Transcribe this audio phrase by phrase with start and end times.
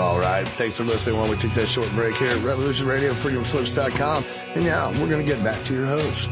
[0.00, 0.48] All right.
[0.48, 4.24] Thanks for listening while we took that short break here at Revolution Radio, freedomslips.com.
[4.54, 6.30] And now we're going to get back to your host.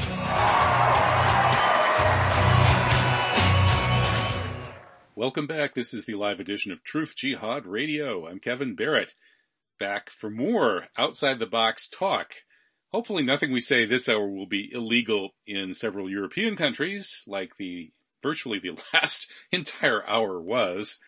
[5.15, 5.75] Welcome back.
[5.75, 8.27] This is the live edition of Truth Jihad Radio.
[8.27, 9.13] I'm Kevin Barrett,
[9.79, 12.33] back for more outside the box talk.
[12.91, 17.93] Hopefully nothing we say this hour will be illegal in several European countries, like the
[18.23, 20.99] virtually the last entire hour was.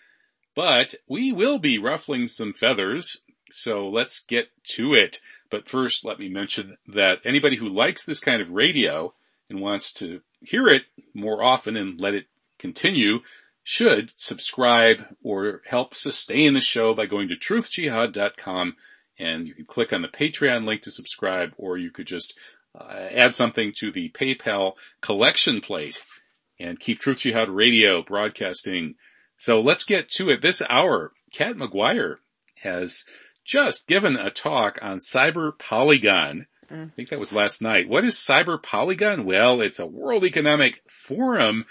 [0.61, 5.23] But we will be ruffling some feathers, so let's get to it.
[5.48, 9.15] But first, let me mention that anybody who likes this kind of radio
[9.48, 10.83] and wants to hear it
[11.15, 12.27] more often and let it
[12.59, 13.20] continue
[13.65, 18.77] should subscribe or help sustain the show by going to truthjihad.com
[19.19, 22.39] and you can click on the Patreon link to subscribe or you could just
[22.79, 26.03] uh, add something to the PayPal collection plate
[26.59, 28.97] and keep Truth Jihad Radio broadcasting
[29.41, 30.43] so let's get to it.
[30.43, 32.17] This hour, Cat McGuire
[32.57, 33.07] has
[33.42, 36.47] just given a talk on Cyber Polygon.
[36.70, 36.89] Mm.
[36.89, 37.89] I think that was last night.
[37.89, 39.25] What is Cyber Polygon?
[39.25, 41.64] Well, it's a World Economic Forum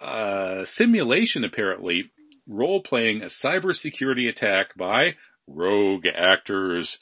[0.00, 2.10] uh, simulation, apparently,
[2.48, 5.14] role playing a cybersecurity attack by
[5.46, 6.98] rogue actors.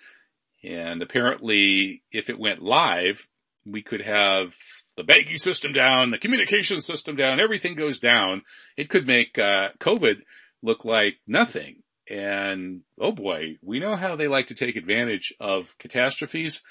[0.62, 3.26] And apparently, if it went live,
[3.64, 4.54] we could have
[4.96, 8.42] the banking system down, the communication system down, everything goes down,
[8.76, 10.18] it could make uh, COVID
[10.62, 11.82] look like nothing.
[12.08, 16.62] And oh boy, we know how they like to take advantage of catastrophes.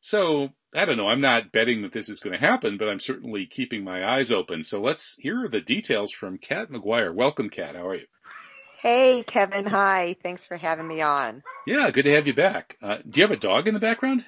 [0.00, 1.08] So I don't know.
[1.08, 4.32] I'm not betting that this is going to happen, but I'm certainly keeping my eyes
[4.32, 4.64] open.
[4.64, 7.14] So let's hear the details from Cat McGuire.
[7.14, 7.76] Welcome, Cat.
[7.76, 8.06] How are you?
[8.82, 9.66] Hey, Kevin.
[9.66, 10.16] Hi.
[10.22, 11.42] Thanks for having me on.
[11.66, 12.76] Yeah, good to have you back.
[12.80, 14.24] Uh, do you have a dog in the background?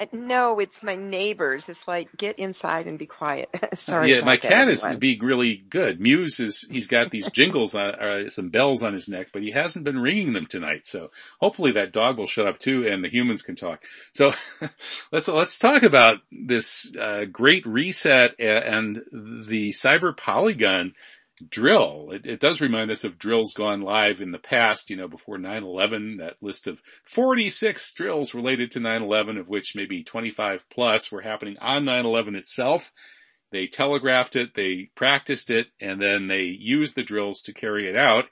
[0.00, 1.64] Uh, no, it's my neighbors.
[1.68, 3.48] It's like get inside and be quiet.
[3.78, 4.12] Sorry.
[4.12, 6.00] Yeah, my cat is being really good.
[6.00, 9.52] Muse is he's got these jingles on, uh, some bells on his neck, but he
[9.52, 10.86] hasn't been ringing them tonight.
[10.86, 13.84] So hopefully that dog will shut up too, and the humans can talk.
[14.12, 14.32] So
[15.12, 20.94] let's let's talk about this uh, great reset and the cyber polygon
[21.48, 22.10] drill.
[22.12, 25.36] It, it, does remind us of drills gone live in the past, you know, before
[25.36, 31.22] 9-11, that list of 46 drills related to 9-11, of which maybe 25 plus were
[31.22, 32.92] happening on 9-11 itself.
[33.50, 37.96] They telegraphed it, they practiced it, and then they used the drills to carry it
[37.96, 38.24] out.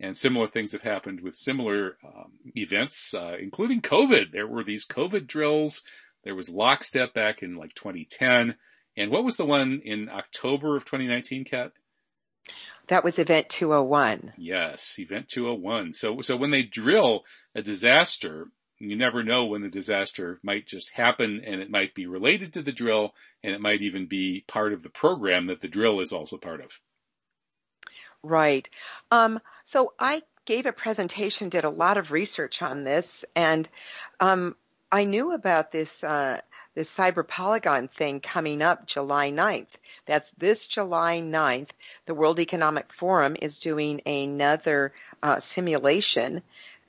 [0.00, 4.32] And similar things have happened with similar um, events, uh, including COVID.
[4.32, 5.82] There were these COVID drills.
[6.24, 8.56] There was lockstep back in like 2010.
[8.96, 11.72] And what was the one in October of 2019, Cat?
[12.88, 14.34] That was Event 201.
[14.36, 15.94] Yes, Event 201.
[15.94, 18.48] So, so when they drill a disaster,
[18.78, 22.62] you never know when the disaster might just happen and it might be related to
[22.62, 26.12] the drill and it might even be part of the program that the drill is
[26.12, 26.72] also part of.
[28.24, 28.68] Right.
[29.10, 33.68] Um, so I gave a presentation, did a lot of research on this, and
[34.20, 34.56] um,
[34.90, 36.40] I knew about this uh,
[36.74, 39.66] this Cyber Polygon thing coming up July 9th.
[40.06, 41.70] That's this July 9th.
[42.06, 44.92] The World Economic Forum is doing another
[45.22, 46.42] uh, simulation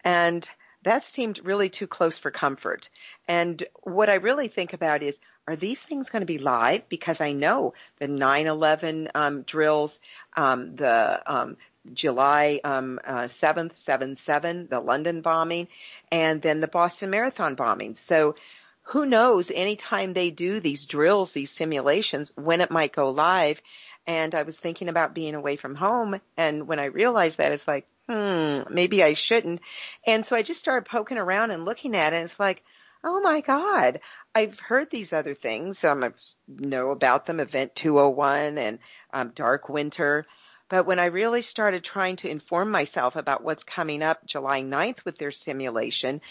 [0.04, 0.48] and
[0.84, 2.90] that seemed really too close for comfort.
[3.28, 5.16] And what I really think about is,
[5.48, 6.88] are these things going to be live?
[6.90, 10.00] Because I know the 9/11 um, drills,
[10.36, 11.58] um, the um,
[11.94, 15.68] July um, uh, 7th, 7/7, the London bombing,
[16.12, 17.96] and then the Boston Marathon bombing.
[17.98, 18.36] So
[18.84, 23.60] who knows anytime they do these drills, these simulations, when it might go live.
[24.06, 26.20] And I was thinking about being away from home.
[26.36, 29.62] And when I realized that, it's like, hmm, maybe I shouldn't.
[30.06, 32.18] And so I just started poking around and looking at it.
[32.18, 32.64] And it's like,
[33.04, 34.00] oh my God,
[34.36, 35.84] I've heard these other things.
[35.84, 36.12] Um, I
[36.48, 38.80] know about them, Event 201 and
[39.14, 40.26] um, Dark Winter.
[40.70, 45.06] But when I really started trying to inform myself about what's coming up July 9th
[45.06, 46.22] with their simulation,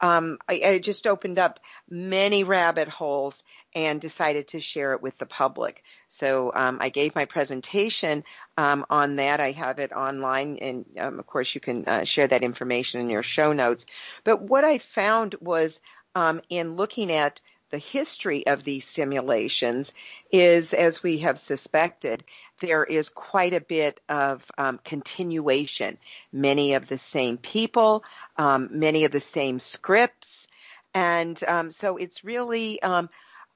[0.00, 1.60] um, I, I just opened up
[1.90, 3.42] many rabbit holes
[3.74, 5.82] and decided to share it with the public.
[6.10, 8.24] So um, I gave my presentation
[8.56, 9.40] um, on that.
[9.40, 13.10] I have it online, and um, of course you can uh, share that information in
[13.10, 13.84] your show notes.
[14.24, 15.78] But what I found was
[16.14, 19.92] um, in looking at the history of these simulations
[20.32, 22.24] is, as we have suspected,
[22.60, 25.98] there is quite a bit of um, continuation.
[26.32, 28.04] Many of the same people,
[28.36, 30.46] um, many of the same scripts,
[30.94, 33.08] and um, so it's really, um,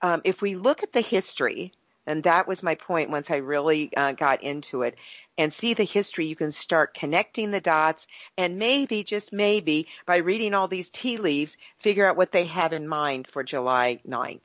[0.03, 1.73] um, if we look at the history,
[2.07, 4.97] and that was my point once I really uh, got into it,
[5.39, 8.07] and see the history, you can start connecting the dots
[8.37, 12.73] and maybe, just maybe, by reading all these tea leaves, figure out what they have
[12.73, 14.41] in mind for July 9th.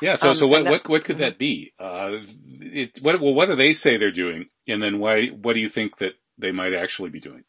[0.00, 0.16] Yeah.
[0.16, 1.72] So, um, so what, what, what could that be?
[1.78, 2.18] Uh,
[2.60, 4.46] it, what, well, what do they say they're doing?
[4.66, 7.44] And then why, what do you think that they might actually be doing?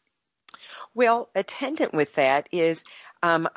[0.94, 2.80] Well, attendant with that is
[3.22, 3.48] um,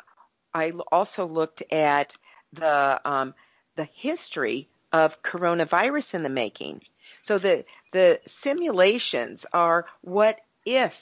[0.52, 2.14] I also looked at
[2.52, 3.34] the um,
[3.76, 6.82] the history of coronavirus in the making.
[7.22, 10.94] So the the simulations are what if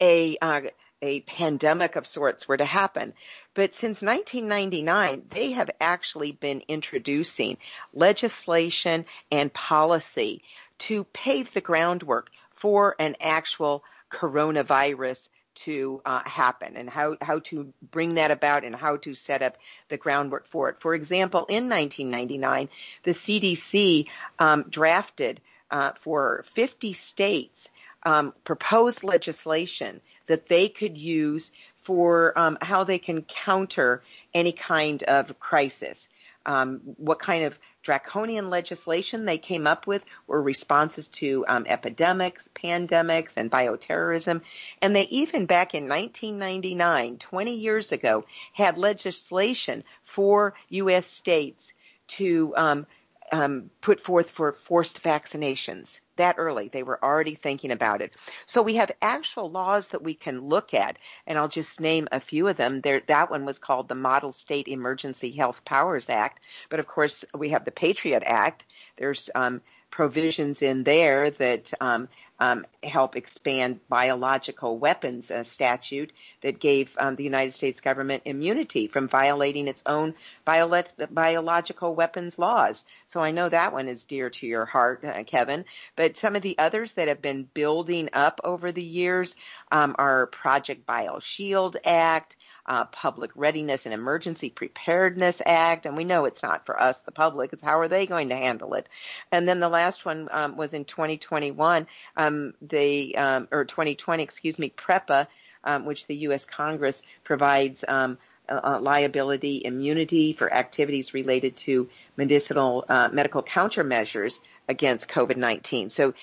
[0.00, 0.60] a uh,
[1.02, 3.12] a pandemic of sorts were to happen.
[3.54, 7.58] But since 1999, they have actually been introducing
[7.92, 10.42] legislation and policy
[10.78, 15.28] to pave the groundwork for an actual coronavirus
[15.64, 19.56] to uh, happen and how, how to bring that about and how to set up
[19.88, 20.76] the groundwork for it.
[20.80, 22.68] For example, in 1999,
[23.04, 24.06] the CDC
[24.38, 27.68] um, drafted uh, for 50 states
[28.04, 31.50] um, proposed legislation that they could use
[31.84, 34.02] for um, how they can counter
[34.34, 36.08] any kind of crisis.
[36.44, 37.54] Um, what kind of
[37.86, 44.40] draconian legislation they came up with were responses to um, epidemics, pandemics, and bioterrorism.
[44.82, 51.06] And they even back in 1999, 20 years ago, had legislation for U.S.
[51.06, 51.72] states
[52.08, 52.86] to um,
[53.32, 56.68] um, put forth for forced vaccinations that early.
[56.68, 58.14] They were already thinking about it.
[58.46, 60.96] So we have actual laws that we can look at,
[61.26, 62.80] and I'll just name a few of them.
[62.80, 66.40] There, that one was called the Model State Emergency Health Powers Act,
[66.70, 68.64] but of course we have the Patriot Act.
[68.96, 76.12] There's um, provisions in there that um, um, help expand biological weapons uh, statute
[76.42, 82.38] that gave um, the United States government immunity from violating its own bio- biological weapons
[82.38, 82.84] laws.
[83.08, 85.64] So I know that one is dear to your heart, uh, Kevin.
[85.96, 89.34] But some of the others that have been building up over the years
[89.72, 92.36] um, are Project BioShield Act,
[92.66, 97.12] uh, Public Readiness and Emergency Preparedness Act, and we know it's not for us, the
[97.12, 97.52] public.
[97.52, 98.88] It's how are they going to handle it?
[99.32, 101.86] And then the last one um, was in 2021,
[102.16, 105.26] um, the um, or 2020, excuse me, PREPA,
[105.64, 106.44] um, which the U.S.
[106.44, 107.84] Congress provides.
[107.86, 108.18] Um,
[108.48, 115.90] uh, liability immunity for activities related to medicinal uh, medical countermeasures against COVID-19.
[115.90, 116.14] So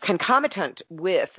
[0.00, 1.38] concomitant with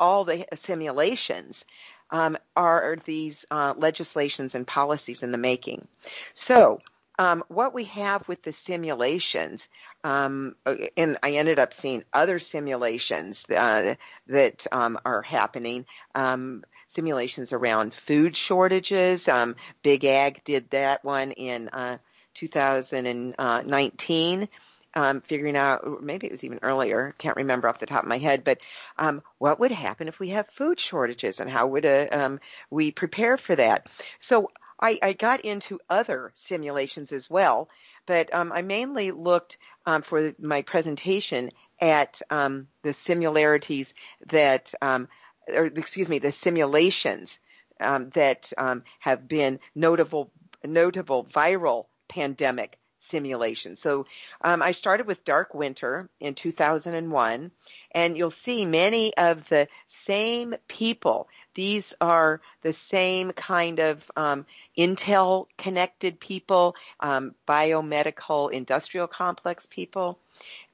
[0.00, 1.64] all the simulations,
[2.10, 5.86] um, are these uh, legislations and policies in the making.
[6.34, 6.80] So,
[7.18, 9.68] um, what we have with the simulations,
[10.04, 10.54] um,
[10.96, 13.96] and I ended up seeing other simulations uh,
[14.28, 15.84] that um, are happening.
[16.14, 19.28] Um, simulations around food shortages.
[19.28, 21.98] Um, Big Ag did that one in uh,
[22.34, 24.48] 2019
[24.94, 28.18] um, figuring out, maybe it was even earlier, can't remember off the top of my
[28.18, 28.58] head, but
[28.98, 32.40] um, what would happen if we have food shortages and how would uh, um,
[32.70, 33.86] we prepare for that?
[34.20, 34.50] So
[34.80, 37.68] I, I, got into other simulations as well,
[38.06, 41.50] but um, I mainly looked um, for my presentation
[41.80, 43.92] at um, the similarities
[44.30, 47.38] that, or excuse me, the simulations
[47.78, 48.52] that
[48.98, 50.30] have been notable,
[50.64, 52.79] notable viral pandemic
[53.10, 53.76] simulation.
[53.76, 54.06] So
[54.42, 57.50] um, I started with Dark Winter in 2001,
[57.92, 59.68] and you'll see many of the
[60.06, 61.28] same people.
[61.54, 64.46] These are the same kind of um,
[64.78, 70.18] Intel connected people, um, biomedical industrial complex people.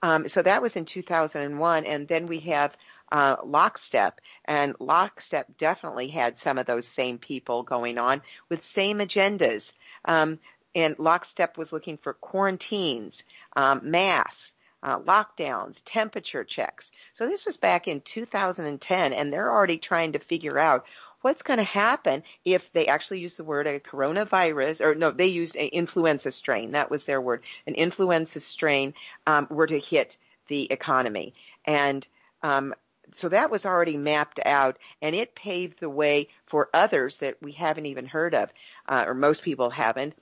[0.02, 2.76] Um, so that was in 2001, and then we have
[3.10, 8.98] uh, Lockstep, and Lockstep definitely had some of those same people going on with same
[8.98, 9.72] agendas.
[10.04, 10.38] Um,
[10.76, 13.24] and Lockstep was looking for quarantines,
[13.56, 14.52] um, masks,
[14.82, 16.90] uh, lockdowns, temperature checks.
[17.14, 20.84] So this was back in 2010, and they're already trying to figure out
[21.22, 25.26] what's going to happen if they actually use the word a coronavirus, or no, they
[25.26, 26.72] used an influenza strain.
[26.72, 27.42] That was their word.
[27.66, 28.92] An influenza strain
[29.26, 30.18] um, were to hit
[30.48, 32.06] the economy, and
[32.42, 32.74] um,
[33.16, 37.52] so that was already mapped out, and it paved the way for others that we
[37.52, 38.50] haven't even heard of,
[38.88, 40.14] uh, or most people haven't.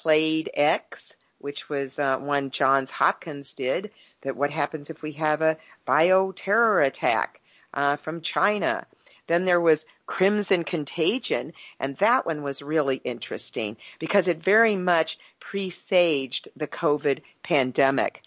[0.00, 3.90] Clade X, which was uh, one Johns Hopkins did,
[4.22, 7.40] that what happens if we have a bioterror attack
[7.74, 8.86] uh, from China.
[9.28, 15.18] Then there was Crimson Contagion, and that one was really interesting because it very much
[15.40, 18.22] presaged the COVID pandemic.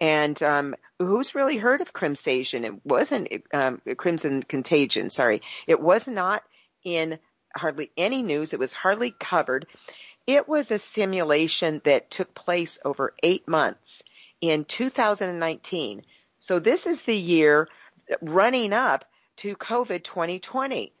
[0.00, 2.64] And um, who's really heard of Crimson?
[2.64, 5.10] It wasn't um, Crimson Contagion.
[5.10, 6.42] Sorry, it was not
[6.84, 7.18] in
[7.54, 8.52] hardly any news.
[8.52, 9.66] It was hardly covered.
[10.28, 14.02] It was a simulation that took place over eight months
[14.42, 16.02] in 2019.
[16.40, 17.66] So this is the year
[18.20, 19.06] running up
[19.38, 20.92] to COVID 2020.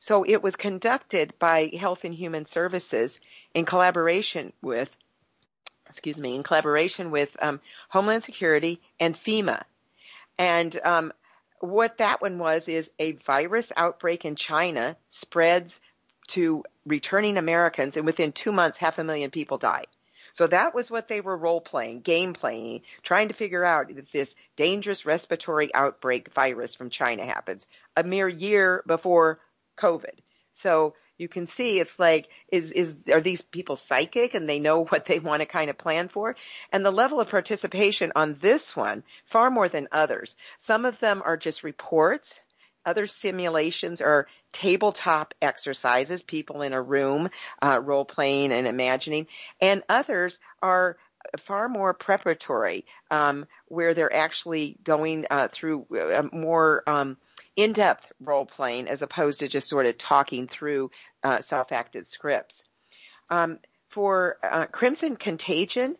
[0.00, 3.18] So it was conducted by Health and Human Services
[3.54, 4.90] in collaboration with,
[5.88, 9.62] excuse me, in collaboration with um, Homeland Security and FEMA.
[10.36, 11.10] And um,
[11.60, 15.80] what that one was is a virus outbreak in China spreads
[16.28, 19.84] to returning Americans, and within two months, half a million people die.
[20.34, 24.10] So that was what they were role playing, game playing, trying to figure out if
[24.10, 27.66] this dangerous respiratory outbreak virus from China happens
[27.96, 29.38] a mere year before
[29.78, 30.18] COVID.
[30.54, 34.84] So you can see it's like is is are these people psychic and they know
[34.88, 36.36] what they want to kind of plan for
[36.72, 41.22] and the level of participation on this one far more than others some of them
[41.24, 42.40] are just reports
[42.84, 47.28] other simulations are tabletop exercises, people in a room
[47.62, 49.26] uh, role playing and imagining,
[49.60, 50.96] and others are
[51.46, 57.16] far more preparatory, um, where they're actually going uh, through uh, more um,
[57.56, 60.90] in-depth role playing as opposed to just sort of talking through
[61.22, 62.62] uh, self-acted scripts.
[63.30, 63.58] Um,
[63.90, 65.96] for uh, Crimson Contagion,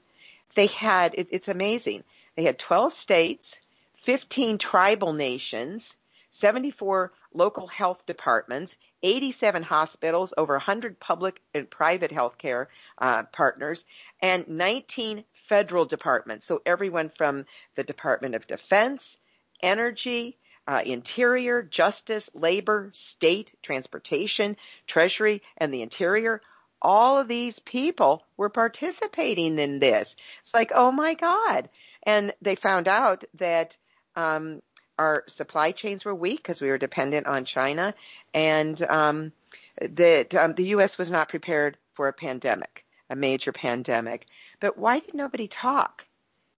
[0.56, 2.04] they had it, it's amazing.
[2.36, 3.56] They had 12 states,
[4.04, 5.96] 15 tribal nations,
[6.34, 12.66] 74 local health departments, 87 hospitals, over 100 public and private healthcare
[12.98, 13.84] uh, partners,
[14.20, 16.46] and 19 federal departments.
[16.46, 17.44] So everyone from
[17.76, 19.16] the Department of Defense,
[19.62, 26.40] Energy, uh, Interior, Justice, Labor, State, Transportation, Treasury, and the Interior.
[26.80, 30.14] All of these people were participating in this.
[30.42, 31.68] It's like, oh my God.
[32.02, 33.76] And they found out that
[34.16, 34.60] um,
[34.98, 37.94] our supply chains were weak because we were dependent on China,
[38.32, 39.32] and um,
[39.80, 40.98] that um, the U.S.
[40.98, 44.26] was not prepared for a pandemic, a major pandemic.
[44.60, 46.04] But why did nobody talk?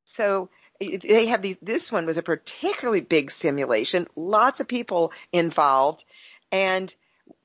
[0.05, 0.50] So
[0.81, 1.45] they have.
[1.62, 6.05] This one was a particularly big simulation, lots of people involved,
[6.52, 6.95] and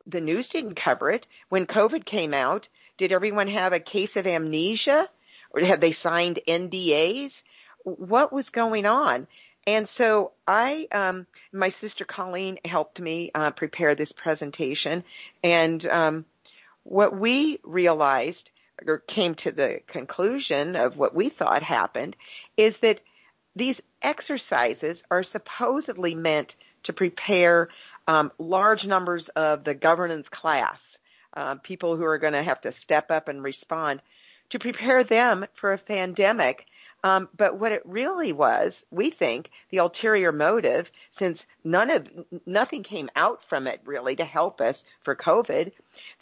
[0.06, 1.26] the news didn't cover it.
[1.50, 2.68] When COVID came out,
[2.98, 5.10] did everyone have a case of amnesia,
[5.52, 7.42] or had they signed NDAs?
[7.84, 9.28] What was going on?
[9.68, 15.04] And so I, um, my sister Colleen helped me uh, prepare this presentation,
[15.44, 16.26] and um,
[16.84, 18.50] what we realized
[18.88, 22.16] or came to the conclusion of what we thought happened
[22.58, 23.00] is that
[23.56, 27.70] these exercises are supposedly meant to prepare
[28.08, 30.98] um, large numbers of the governance class,
[31.36, 34.02] uh, people who are going to have to step up and respond,
[34.50, 36.66] to prepare them for a pandemic
[37.04, 42.08] um, but what it really was, we think, the ulterior motive, since none of
[42.46, 45.72] nothing came out from it really to help us for COVID,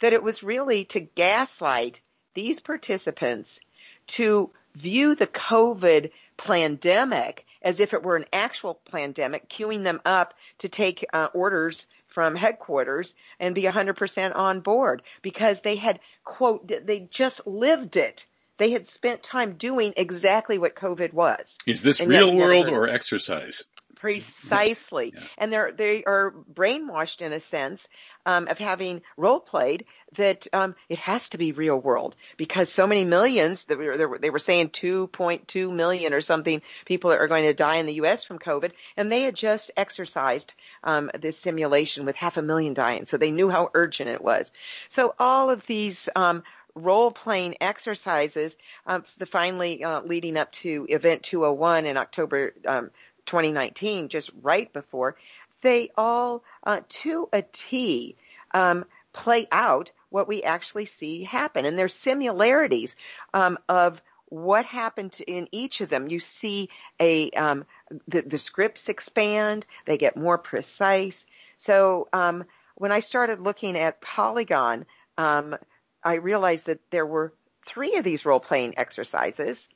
[0.00, 2.00] that it was really to gaslight
[2.34, 3.60] these participants
[4.06, 10.32] to view the COVID pandemic as if it were an actual pandemic, queuing them up
[10.58, 16.66] to take uh, orders from headquarters and be 100% on board because they had quote
[16.86, 18.24] they just lived it
[18.60, 21.56] they had spent time doing exactly what COVID was.
[21.66, 23.64] Is this real world or exercise?
[23.96, 25.22] Precisely, yeah.
[25.36, 27.86] and they're they are brainwashed in a sense
[28.24, 29.84] um, of having role played
[30.16, 33.64] that um, it has to be real world because so many millions.
[33.64, 37.86] They were, they were saying 2.2 million or something people are going to die in
[37.86, 38.24] the U.S.
[38.24, 40.52] from COVID, and they had just exercised
[40.82, 44.50] um, this simulation with half a million dying, so they knew how urgent it was.
[44.90, 46.42] So all of these um,
[46.80, 48.56] role playing exercises,
[48.86, 52.90] um, the finally uh, leading up to Event 201 in October um,
[53.26, 55.16] 2019, just right before,
[55.62, 58.16] they all uh, to a T
[58.52, 62.96] um, play out what we actually see happen, and there's similarities
[63.34, 66.08] um, of what happened in each of them.
[66.08, 66.68] You see
[67.00, 67.64] a um,
[68.08, 71.24] the, the scripts expand, they get more precise.
[71.58, 72.44] So um,
[72.76, 74.86] when I started looking at Polygon,
[75.18, 75.56] um,
[76.02, 77.32] I realized that there were
[77.66, 79.68] three of these role playing exercises,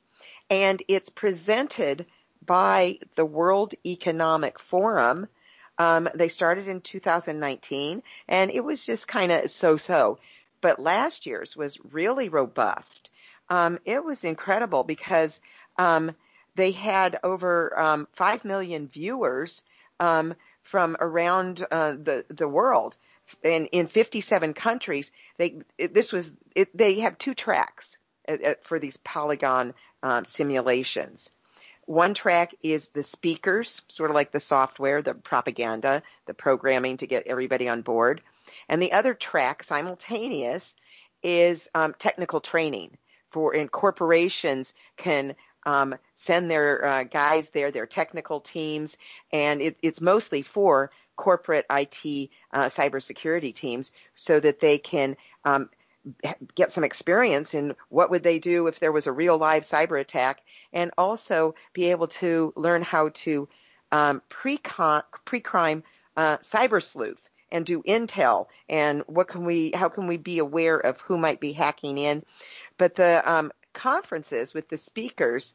[0.49, 2.05] and it's presented
[2.45, 5.27] by the World Economic Forum.
[5.77, 10.19] Um, they started in 2019, and it was just kind of so-so.
[10.61, 13.09] But last year's was really robust.
[13.49, 15.39] Um, it was incredible because
[15.77, 16.15] um,
[16.55, 19.61] they had over um, five million viewers
[19.99, 22.95] um, from around uh, the the world
[23.43, 27.85] in, in 57 countries, they, it, this was, it, they have two tracks
[28.27, 31.29] at, uh, at, uh, for these polygon um, simulations.
[31.85, 37.07] One track is the speakers, sort of like the software, the propaganda, the programming to
[37.07, 38.21] get everybody on board.
[38.69, 40.73] And the other track, simultaneous,
[41.21, 42.97] is um, technical training
[43.31, 48.91] for and corporations can um, send their uh, guys there, their technical teams,
[49.31, 55.69] and it, it's mostly for corporate IT uh, cybersecurity teams so that they can um,
[56.53, 59.99] get some experience in what would they do if there was a real live cyber
[59.99, 60.41] attack
[60.73, 63.47] and also be able to learn how to
[63.91, 65.83] um, pre-crime
[66.17, 70.77] uh, cyber sleuth and do intel and what can we, how can we be aware
[70.77, 72.23] of who might be hacking in.
[72.77, 75.53] But the um, conferences with the speakers,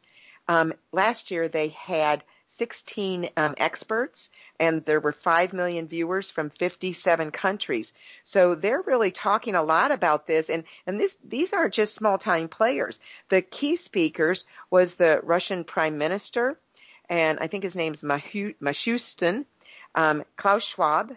[0.48, 2.24] um, last year they had
[2.60, 7.90] 16 um, experts, and there were 5 million viewers from 57 countries.
[8.26, 12.18] So they're really talking a lot about this, and, and this, these aren't just small
[12.18, 13.00] time players.
[13.30, 16.60] The key speakers was the Russian Prime Minister,
[17.08, 19.46] and I think his name's Mishustin,
[19.94, 21.16] um, Klaus Schwab,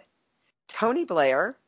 [0.68, 1.58] Tony Blair,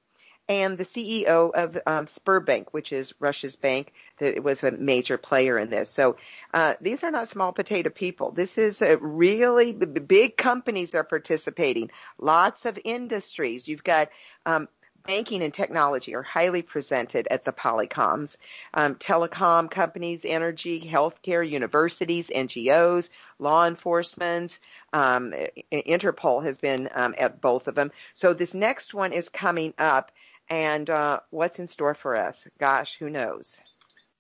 [0.49, 5.59] and the CEO of um, Sberbank, which is Russia's bank, that was a major player
[5.59, 5.91] in this.
[5.91, 6.17] So
[6.55, 8.31] uh, these are not small potato people.
[8.31, 11.91] This is really big companies are participating.
[12.19, 13.67] Lots of industries.
[13.67, 14.09] You've got
[14.45, 14.69] um,
[15.07, 18.37] banking and technology are highly presented at the Polygons.
[18.75, 24.59] Um, telecom companies, energy, healthcare, universities, NGOs, law enforcement,
[24.93, 25.33] um,
[25.73, 27.93] Interpol has been um, at both of them.
[28.15, 30.11] So this next one is coming up
[30.49, 32.47] and uh, what's in store for us?
[32.59, 33.57] Gosh, who knows?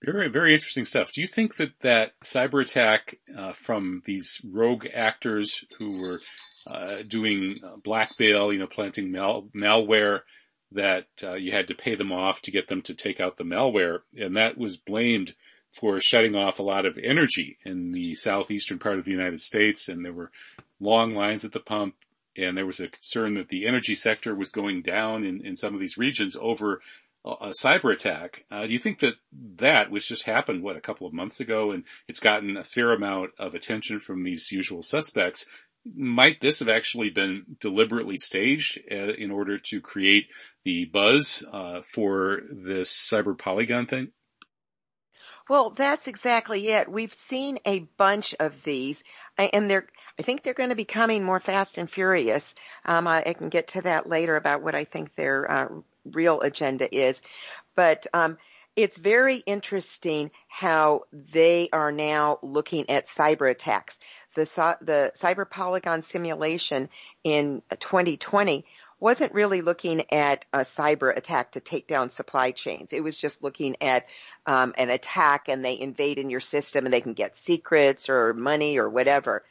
[0.04, 1.12] Very, very interesting stuff.
[1.12, 6.20] Do you think that that cyber attack uh, from these rogue actors who were
[6.66, 10.20] uh, doing blackmail, you know, planting mal- malware,
[10.72, 13.44] that uh, you had to pay them off to get them to take out the
[13.44, 15.34] malware, and that was blamed
[15.72, 19.88] for shutting off a lot of energy in the southeastern part of the United States,
[19.88, 20.30] and there were
[20.80, 21.94] long lines at the pump
[22.36, 25.74] and there was a concern that the energy sector was going down in, in some
[25.74, 26.80] of these regions over
[27.26, 28.44] a cyber attack.
[28.50, 29.14] Uh, do you think that
[29.56, 32.92] that was just happened, what, a couple of months ago, and it's gotten a fair
[32.92, 35.46] amount of attention from these usual suspects?
[35.84, 40.26] Might this have actually been deliberately staged uh, in order to create
[40.64, 44.12] the buzz uh, for this cyber polygon thing?
[45.48, 46.90] Well, that's exactly it.
[46.90, 49.02] We've seen a bunch of these,
[49.38, 49.86] and they're
[50.18, 52.54] I think they're going to be coming more fast and furious.
[52.86, 55.68] Um, I, I, can get to that later about what I think their uh,
[56.06, 57.20] real agenda is,
[57.74, 58.38] but um,
[58.76, 63.96] it's very interesting how they are now looking at cyber attacks.
[64.34, 64.44] The
[64.80, 66.88] the cyber polygon simulation
[67.24, 68.64] in 2020
[68.98, 72.88] wasn't really looking at a cyber attack to take down supply chains.
[72.92, 74.06] It was just looking at
[74.46, 78.32] um, an attack and they invade in your system and they can get secrets or
[78.32, 79.42] money or whatever.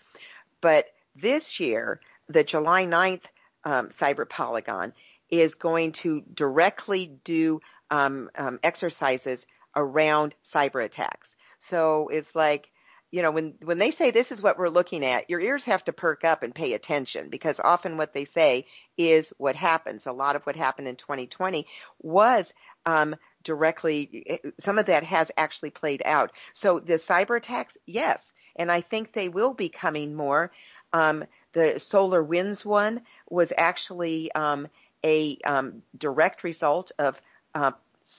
[0.65, 3.21] But this year, the July 9th
[3.65, 4.93] um, Cyber Polygon
[5.30, 7.60] is going to directly do
[7.91, 11.28] um, um, exercises around cyber attacks.
[11.69, 12.65] So it's like,
[13.12, 15.84] you know, when when they say this is what we're looking at, your ears have
[15.86, 18.65] to perk up and pay attention because often what they say
[18.97, 20.01] is what happens.
[20.08, 21.67] A lot of what happened in 2020
[22.01, 22.47] was
[22.88, 24.41] um, directly.
[24.62, 26.32] Some of that has actually played out.
[26.56, 28.19] So the cyber attacks, yes,
[28.55, 30.51] and I think they will be coming more.
[30.93, 34.67] Um, the SolarWinds one was actually um,
[35.03, 37.15] a um, direct result of
[37.53, 37.71] uh,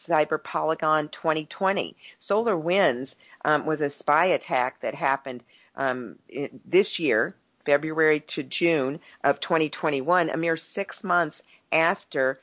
[0.08, 1.96] Cyber Polygon 2020.
[2.20, 5.42] SolarWinds um, was a spy attack that happened
[5.76, 6.16] um,
[6.64, 12.40] this year, February to June of 2021, a mere six months after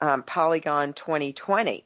[0.00, 1.84] um, Polygon 2020.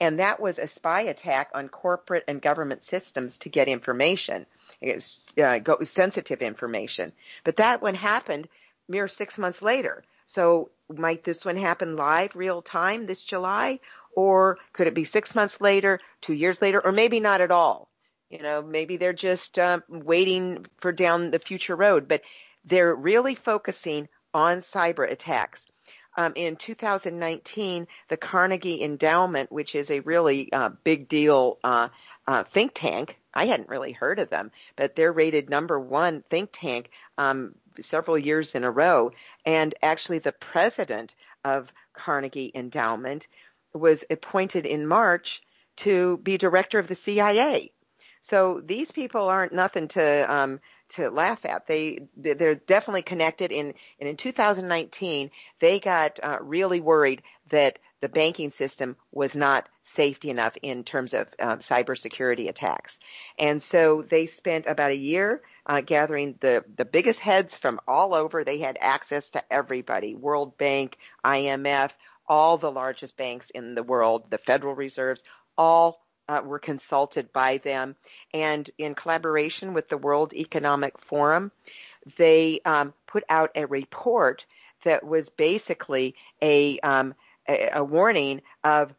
[0.00, 4.46] And that was a spy attack on corporate and government systems to get information
[5.42, 7.12] uh, go, sensitive information.
[7.44, 8.48] But that one happened
[8.88, 10.04] mere six months later.
[10.26, 13.80] So might this one happen live, real time this July?
[14.16, 17.88] Or could it be six months later, two years later, or maybe not at all?
[18.30, 22.22] You know, maybe they're just uh, waiting for down the future road, but
[22.64, 25.60] they're really focusing on cyber attacks.
[26.16, 31.88] Um, in 2019, the Carnegie Endowment, which is a really uh, big deal uh,
[32.26, 36.50] uh, think tank, I hadn't really heard of them, but they're rated number one think
[36.52, 39.10] tank um, several years in a row.
[39.44, 43.26] And actually, the president of Carnegie Endowment
[43.72, 45.42] was appointed in March
[45.78, 47.72] to be director of the CIA.
[48.22, 50.60] So these people aren't nothing to um,
[50.96, 51.66] to laugh at.
[51.66, 53.52] They they're definitely connected.
[53.52, 59.66] In and in 2019, they got uh, really worried that the banking system was not
[59.96, 62.98] safety enough in terms of um, cybersecurity attacks.
[63.38, 68.12] And so they spent about a year uh, gathering the, the biggest heads from all
[68.12, 68.44] over.
[68.44, 71.92] They had access to everybody, World Bank, IMF,
[72.28, 75.22] all the largest banks in the world, the Federal Reserves,
[75.56, 77.96] all uh, were consulted by them.
[78.34, 81.52] And in collaboration with the World Economic Forum,
[82.18, 84.44] they um, put out a report
[84.84, 87.14] that was basically a, um,
[87.48, 88.92] a, warning of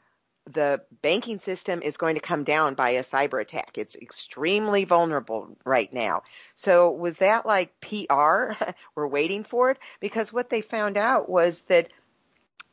[0.52, 3.78] the banking system is going to come down by a cyber attack.
[3.78, 6.22] It's extremely vulnerable right now.
[6.56, 8.54] So was that like PR?
[8.96, 11.90] We're waiting for it because what they found out was that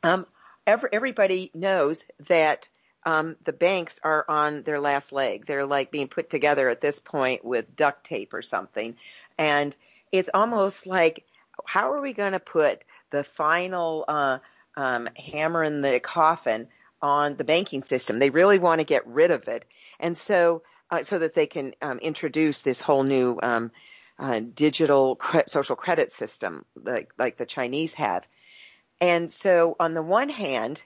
[0.02, 0.26] um,
[0.66, 2.68] every, everybody knows that
[3.04, 5.46] um, the banks are on their last leg.
[5.46, 8.96] They're like being put together at this point with duct tape or something,
[9.38, 9.74] and
[10.12, 11.24] it's almost like
[11.64, 14.38] how are we going to put the final uh,
[14.76, 16.68] um, hammer in the coffin
[17.00, 18.18] on the banking system.
[18.18, 19.64] They really want to get rid of it,
[20.00, 23.70] and so uh, so that they can um, introduce this whole new um,
[24.18, 28.24] uh, digital cre- social credit system like like the Chinese have.
[29.00, 30.80] And so, on the one hand,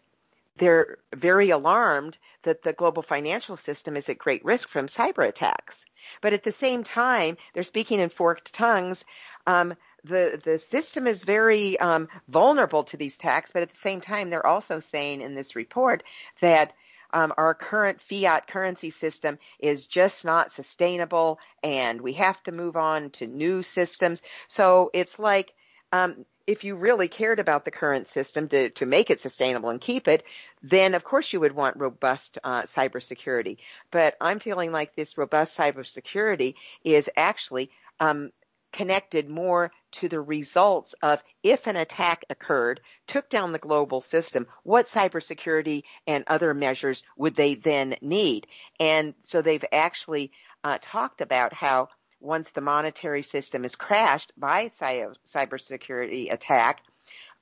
[0.58, 5.84] they're very alarmed that the global financial system is at great risk from cyber attacks.
[6.22, 9.04] But at the same time, they're speaking in forked tongues
[9.46, 9.74] um,
[10.08, 14.30] the the system is very um, vulnerable to these attacks, but at the same time,
[14.30, 16.02] they're also saying in this report
[16.40, 16.72] that
[17.12, 22.76] um, our current fiat currency system is just not sustainable, and we have to move
[22.76, 24.20] on to new systems.
[24.48, 25.52] So it's like
[25.92, 29.80] um, if you really cared about the current system to, to make it sustainable and
[29.80, 30.22] keep it,
[30.62, 33.56] then of course you would want robust uh, cybersecurity.
[33.90, 38.30] But I'm feeling like this robust cybersecurity is actually um,
[38.72, 44.46] connected more to the results of if an attack occurred, took down the global system,
[44.62, 48.46] what cybersecurity and other measures would they then need?
[48.80, 50.32] And so they've actually
[50.64, 51.88] uh, talked about how
[52.20, 56.80] once the monetary system is crashed by a cybersecurity attack,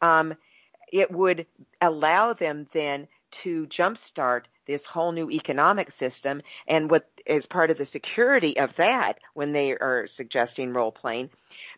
[0.02, 0.34] um,
[0.92, 1.46] it would
[1.80, 3.08] allow them then
[3.42, 8.74] to jumpstart this whole new economic system and what is part of the security of
[8.76, 11.30] that when they are suggesting role playing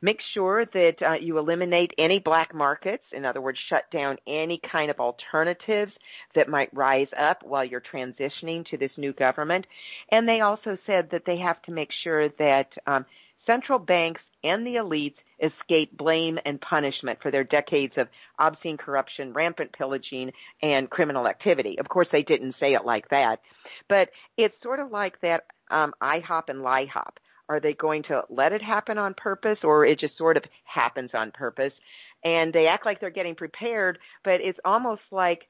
[0.03, 3.13] make sure that uh, you eliminate any black markets.
[3.13, 5.99] In other words shut down any kind of alternatives
[6.35, 9.67] that might rise up while you're transitioning to this new government.
[10.09, 13.07] And they also said that they have to make sure that um,
[13.38, 19.33] central banks and the elites escape blame and punishment for their decades of obscene corruption,
[19.33, 21.79] rampant pillaging, and criminal activity.
[21.79, 23.40] Of course, they didn't say it like that,
[23.88, 27.18] but it's sort of like that um, IHOP and LIHOP.
[27.49, 31.14] Are they going to let it happen on purpose, or it just sort of happens
[31.14, 31.79] on purpose?
[32.25, 35.46] And they act like they're getting prepared, but it's almost like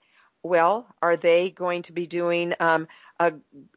[0.46, 2.86] well, are they going to be doing um,
[3.18, 3.32] a,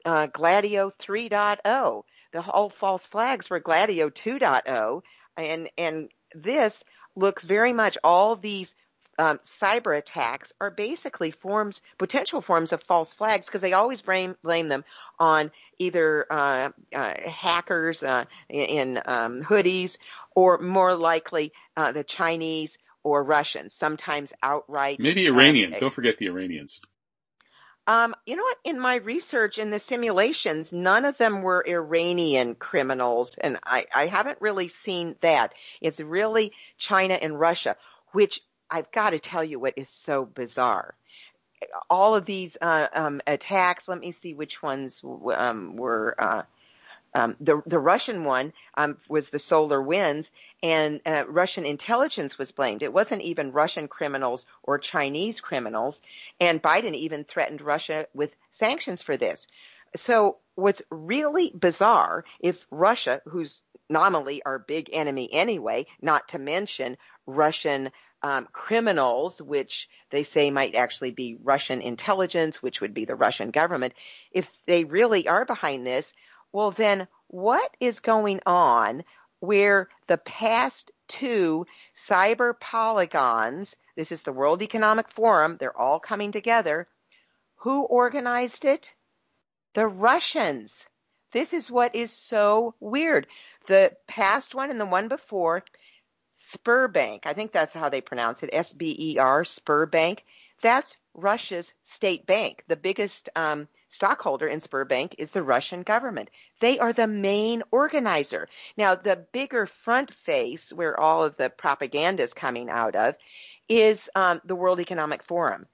[0.05, 2.03] a Gladio 3.0?
[2.31, 5.01] The whole false flags were Gladio 2.0,
[5.37, 6.73] and and this
[7.15, 8.73] looks very much all these
[9.19, 14.35] um, cyber attacks are basically forms, potential forms of false flags, because they always blame
[14.43, 14.85] blame them
[15.19, 19.97] on either uh, uh, hackers uh, in um, hoodies,
[20.35, 23.73] or more likely uh, the Chinese or Russians.
[23.77, 25.75] Sometimes outright, maybe Iranians.
[25.75, 26.81] Um, Don't forget the Iranians.
[27.89, 28.59] Um, you know what?
[28.63, 34.05] In my research in the simulations, none of them were Iranian criminals, and I, I
[34.05, 35.53] haven't really seen that.
[35.81, 37.75] It's really China and Russia,
[38.11, 40.93] which I've got to tell you what is so bizarre.
[41.89, 43.87] All of these uh, um, attacks.
[43.87, 45.01] Let me see which ones
[45.35, 46.15] um, were.
[46.19, 46.43] Uh,
[47.13, 50.27] um, the the Russian one um, was the SolarWinds,
[50.61, 52.83] and uh, Russian intelligence was blamed.
[52.83, 55.99] It wasn't even Russian criminals or Chinese criminals,
[56.39, 59.47] and Biden even threatened Russia with sanctions for this.
[59.97, 66.97] So what's really bizarre, if Russia, who's nominally our big enemy anyway, not to mention
[67.25, 67.89] Russian
[68.21, 73.49] um, criminals, which they say might actually be Russian intelligence, which would be the Russian
[73.49, 73.93] government,
[74.31, 76.05] if they really are behind this,
[76.51, 79.03] well, then what is going on
[79.39, 81.65] where the past two
[82.09, 86.87] cyber polygons, this is the World Economic Forum, they're all coming together.
[87.61, 88.89] Who organized it?
[89.75, 90.71] The Russians.
[91.31, 93.27] This is what is so weird.
[93.67, 95.63] The past one and the one before,
[96.53, 100.19] Spurbank, I think that's how they pronounce it, S-B-E-R, Spurbank.
[100.63, 106.29] That's Russia's state bank, the biggest um, stockholder in Sberbank is the Russian government.
[106.61, 108.47] They are the main organizer.
[108.77, 113.15] Now, the bigger front face where all of the propaganda is coming out of
[113.67, 115.65] is um, the World Economic Forum.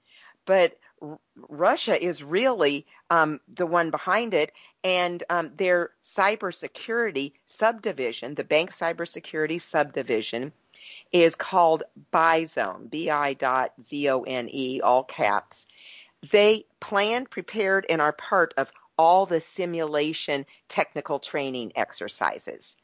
[0.46, 1.20] But R-
[1.50, 4.52] Russia is really um, the one behind it,
[4.84, 10.54] and um, their cybersecurity subdivision, the bank cybersecurity subdivision,
[11.12, 15.66] is called Bizone, B-I dot Z-O-N-E, all caps.
[16.32, 18.68] They planned, prepared, and are part of
[18.98, 22.76] all the simulation technical training exercises.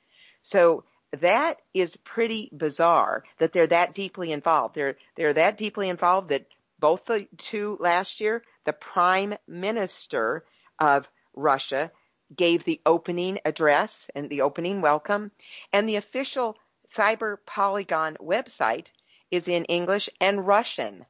[0.43, 0.83] So
[1.19, 4.75] that is pretty bizarre that they're that deeply involved.
[4.75, 6.47] They're they're that deeply involved that
[6.79, 10.45] both the two last year, the prime minister
[10.79, 11.91] of Russia
[12.35, 15.31] gave the opening address and the opening welcome,
[15.73, 16.57] and the official
[16.95, 18.87] Cyber Polygon website
[19.29, 21.05] is in English and Russian.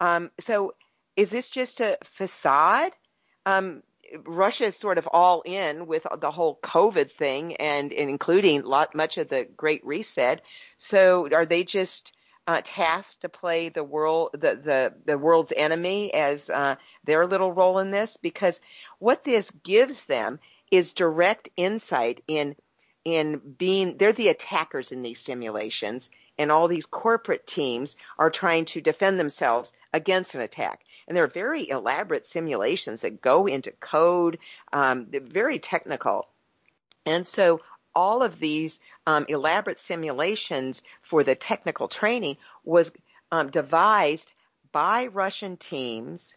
[0.00, 0.74] Um, so
[1.16, 2.92] is this just a facade?
[3.46, 3.82] Um,
[4.26, 8.94] Russia is sort of all in with the whole COVID thing and, and including lot,
[8.94, 10.42] much of the Great Reset.
[10.78, 12.12] So are they just
[12.46, 17.52] uh, tasked to play the world, the, the, the world's enemy as uh, their little
[17.52, 18.16] role in this?
[18.20, 18.58] Because
[18.98, 22.56] what this gives them is direct insight in
[23.04, 28.64] in being they're the attackers in these simulations and all these corporate teams are trying
[28.64, 30.80] to defend themselves against an attack.
[31.06, 34.38] And there are very elaborate simulations that go into code
[34.72, 36.28] um, very technical.
[37.04, 37.60] And so
[37.94, 42.90] all of these um, elaborate simulations for the technical training was
[43.30, 44.30] um, devised
[44.72, 46.32] by Russian teams,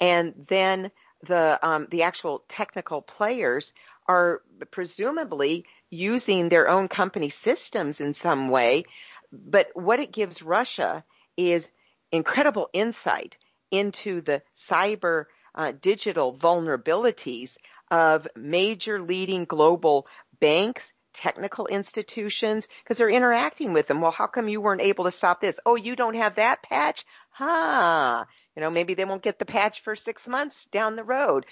[0.00, 0.90] and then
[1.26, 3.72] the um, the actual technical players
[4.06, 8.84] are presumably using their own company systems in some way.
[9.32, 11.04] But what it gives Russia
[11.36, 11.66] is
[12.12, 13.36] incredible insight
[13.70, 17.56] into the cyber uh, digital vulnerabilities
[17.90, 20.06] of major leading global
[20.40, 24.00] banks, technical institutions, because they're interacting with them.
[24.00, 25.56] Well, how come you weren't able to stop this?
[25.64, 27.04] Oh, you don't have that patch?
[27.30, 28.24] Huh.
[28.56, 31.46] You know, maybe they won't get the patch for six months down the road.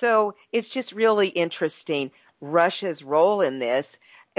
[0.00, 3.96] So it's just really interesting Russia's role in this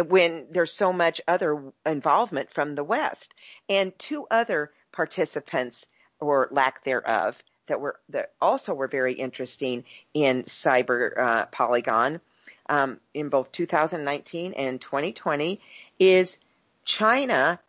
[0.08, 3.34] when there's so much other involvement from the West.
[3.68, 5.86] And two other participants
[6.20, 7.36] or lack thereof
[7.68, 9.84] that were that also were very interesting
[10.14, 12.20] in cyber uh, polygon
[12.68, 15.62] um, in both 2019 and 2020
[16.00, 16.36] is
[16.86, 17.60] China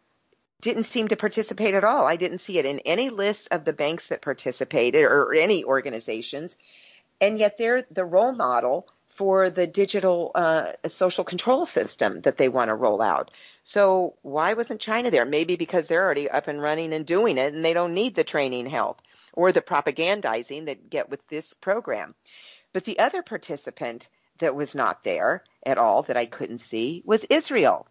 [0.60, 2.06] didn't seem to participate at all.
[2.06, 6.56] I didn't see it in any list of the banks that participated or any organizations.
[7.20, 8.86] And yet they're the role model
[9.20, 13.30] for the digital uh, social control system that they want to roll out.
[13.64, 15.26] So why wasn't China there?
[15.26, 18.24] Maybe because they're already up and running and doing it and they don't need the
[18.24, 19.02] training help
[19.34, 22.14] or the propagandizing that get with this program.
[22.72, 27.22] But the other participant that was not there at all that I couldn't see was
[27.28, 27.88] Israel.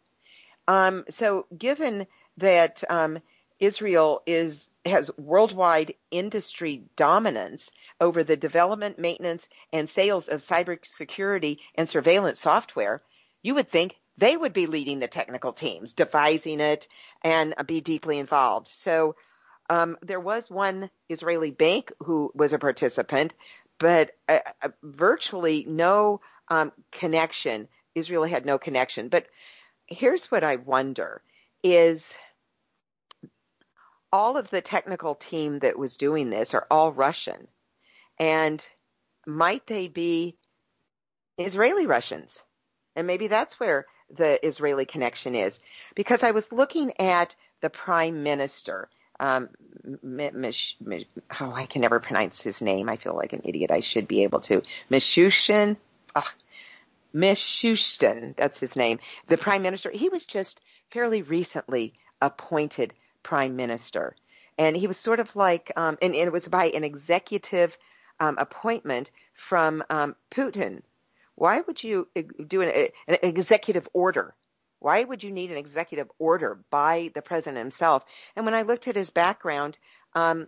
[0.67, 3.19] Um, so given that um,
[3.59, 11.89] Israel is has worldwide industry dominance over the development, maintenance, and sales of cybersecurity and
[11.89, 13.01] surveillance software,
[13.41, 16.87] you would think they would be leading the technical teams, devising it,
[17.23, 18.69] and be deeply involved.
[18.83, 19.15] So
[19.69, 23.33] um, there was one Israeli bank who was a participant,
[23.79, 27.67] but uh, uh, virtually no um, connection.
[27.95, 29.09] Israel had no connection.
[29.09, 29.25] But
[29.87, 31.21] here's what I wonder
[31.63, 32.01] is
[34.11, 37.47] all of the technical team that was doing this are all Russian.
[38.17, 38.63] And
[39.25, 40.35] might they be
[41.37, 42.31] Israeli Russians?
[42.95, 45.53] And maybe that's where the Israeli connection is.
[45.95, 48.89] Because I was looking at the prime minister.
[49.19, 49.49] Um,
[50.03, 52.89] oh, I can never pronounce his name.
[52.89, 53.69] I feel like an idiot.
[53.69, 54.63] I should be able to.
[54.89, 55.77] Mishushin,
[56.15, 56.23] oh,
[57.13, 59.91] Mishustin, that's his name, the prime minister.
[59.91, 64.15] He was just fairly recently appointed prime minister.
[64.57, 67.77] And he was sort of like, um, and, and, it was by an executive
[68.19, 69.09] um, appointment
[69.47, 70.81] from um, Putin.
[71.35, 72.09] Why would you
[72.47, 74.35] do an, an, executive order?
[74.79, 78.03] Why would you need an executive order by the president himself?
[78.35, 79.77] And when I looked at his background,
[80.15, 80.47] um,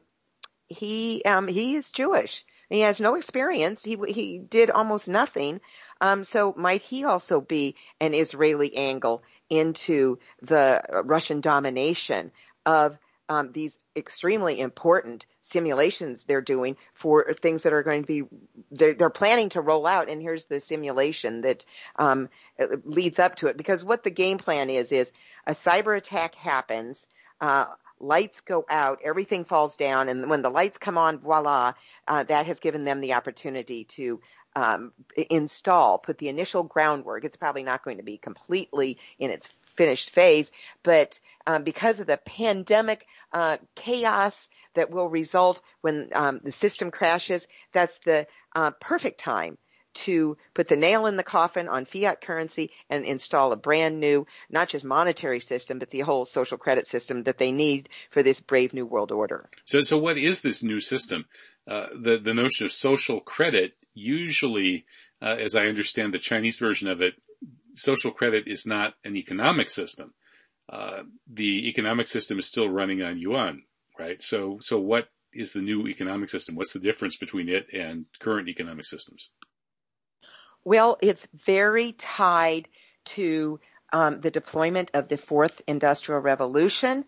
[0.68, 2.44] he um, he is Jewish.
[2.70, 3.82] He has no experience.
[3.84, 5.60] He he did almost nothing.
[6.00, 12.32] Um, so might he also be an Israeli angle into the Russian domination
[12.66, 12.98] of
[13.30, 18.24] um, these extremely important simulations they're doing for things that are going to be
[18.72, 21.66] they're, they're planning to roll out and here's the simulation that
[21.98, 22.30] um,
[22.86, 25.12] leads up to it because what the game plan is is
[25.48, 27.06] a cyber attack happens
[27.42, 27.66] uh,
[28.00, 31.74] lights go out everything falls down and when the lights come on voila
[32.08, 34.22] uh, that has given them the opportunity to
[34.56, 34.92] um,
[35.30, 37.24] install, put the initial groundwork.
[37.24, 40.50] It's probably not going to be completely in its finished phase,
[40.84, 44.36] but um, because of the pandemic uh, chaos
[44.76, 49.58] that will result when um, the system crashes, that's the uh, perfect time
[49.94, 54.26] to put the nail in the coffin on fiat currency and install a brand new,
[54.50, 58.40] not just monetary system, but the whole social credit system that they need for this
[58.40, 59.50] brave new world order.
[59.66, 61.26] So, so what is this new system?
[61.68, 64.86] Uh, the the notion of social credit usually,
[65.22, 67.14] uh, as I understand the Chinese version of it,
[67.74, 70.14] social credit is not an economic system.
[70.72, 73.64] Uh, the economic system is still running on yuan,
[74.00, 74.22] right?
[74.22, 76.56] So, so what is the new economic system?
[76.56, 79.32] What's the difference between it and current economic systems?
[80.64, 82.68] Well, it's very tied
[83.16, 83.60] to
[83.92, 87.06] um, the deployment of the fourth industrial revolution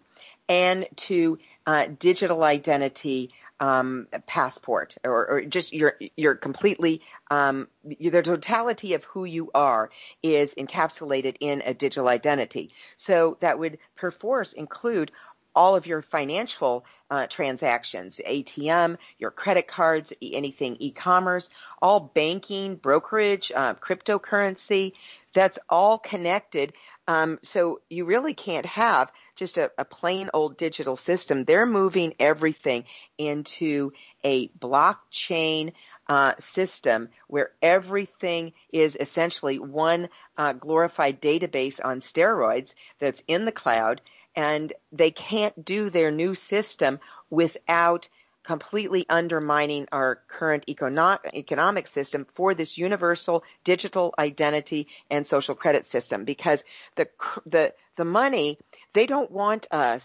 [0.49, 8.21] and to uh, digital identity um, passport or, or, just your your completely um, the
[8.21, 9.89] totality of who you are
[10.21, 12.71] is encapsulated in a digital identity.
[12.97, 15.11] So that would perforce include
[15.55, 21.49] all of your financial uh, transactions, ATM, your credit cards, anything e-commerce,
[21.81, 24.93] all banking, brokerage, uh, cryptocurrency,
[25.35, 26.73] that's all connected.
[27.07, 31.43] Um, so you really can't have just a, a plain old digital system.
[31.43, 32.85] They're moving everything
[33.17, 33.91] into
[34.23, 35.73] a blockchain
[36.07, 43.51] uh, system where everything is essentially one uh, glorified database on steroids that's in the
[43.51, 44.01] cloud
[44.35, 48.07] and they can't do their new system without
[48.45, 56.25] completely undermining our current economic system for this universal digital identity and social credit system
[56.25, 56.59] because
[56.97, 57.07] the
[57.45, 58.57] the the money
[58.93, 60.01] they don't want us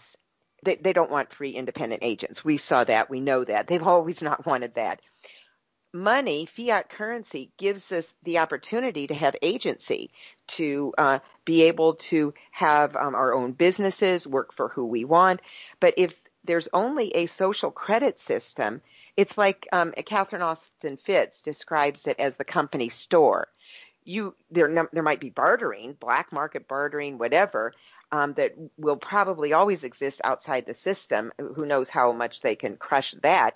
[0.63, 2.43] they, they don't want free independent agents.
[2.43, 3.09] We saw that.
[3.09, 3.67] We know that.
[3.67, 4.99] They've always not wanted that
[5.93, 10.11] money, fiat currency, gives us the opportunity to have agency,
[10.47, 15.39] to uh, be able to have um, our own businesses, work for who we want.
[15.79, 18.81] But if there's only a social credit system,
[19.17, 23.47] it's like um, Catherine Austin Fitts describes it as the company store.
[24.05, 27.73] You there there might be bartering, black market bartering, whatever.
[28.11, 31.31] Um, that will probably always exist outside the system.
[31.37, 33.55] Who knows how much they can crush that?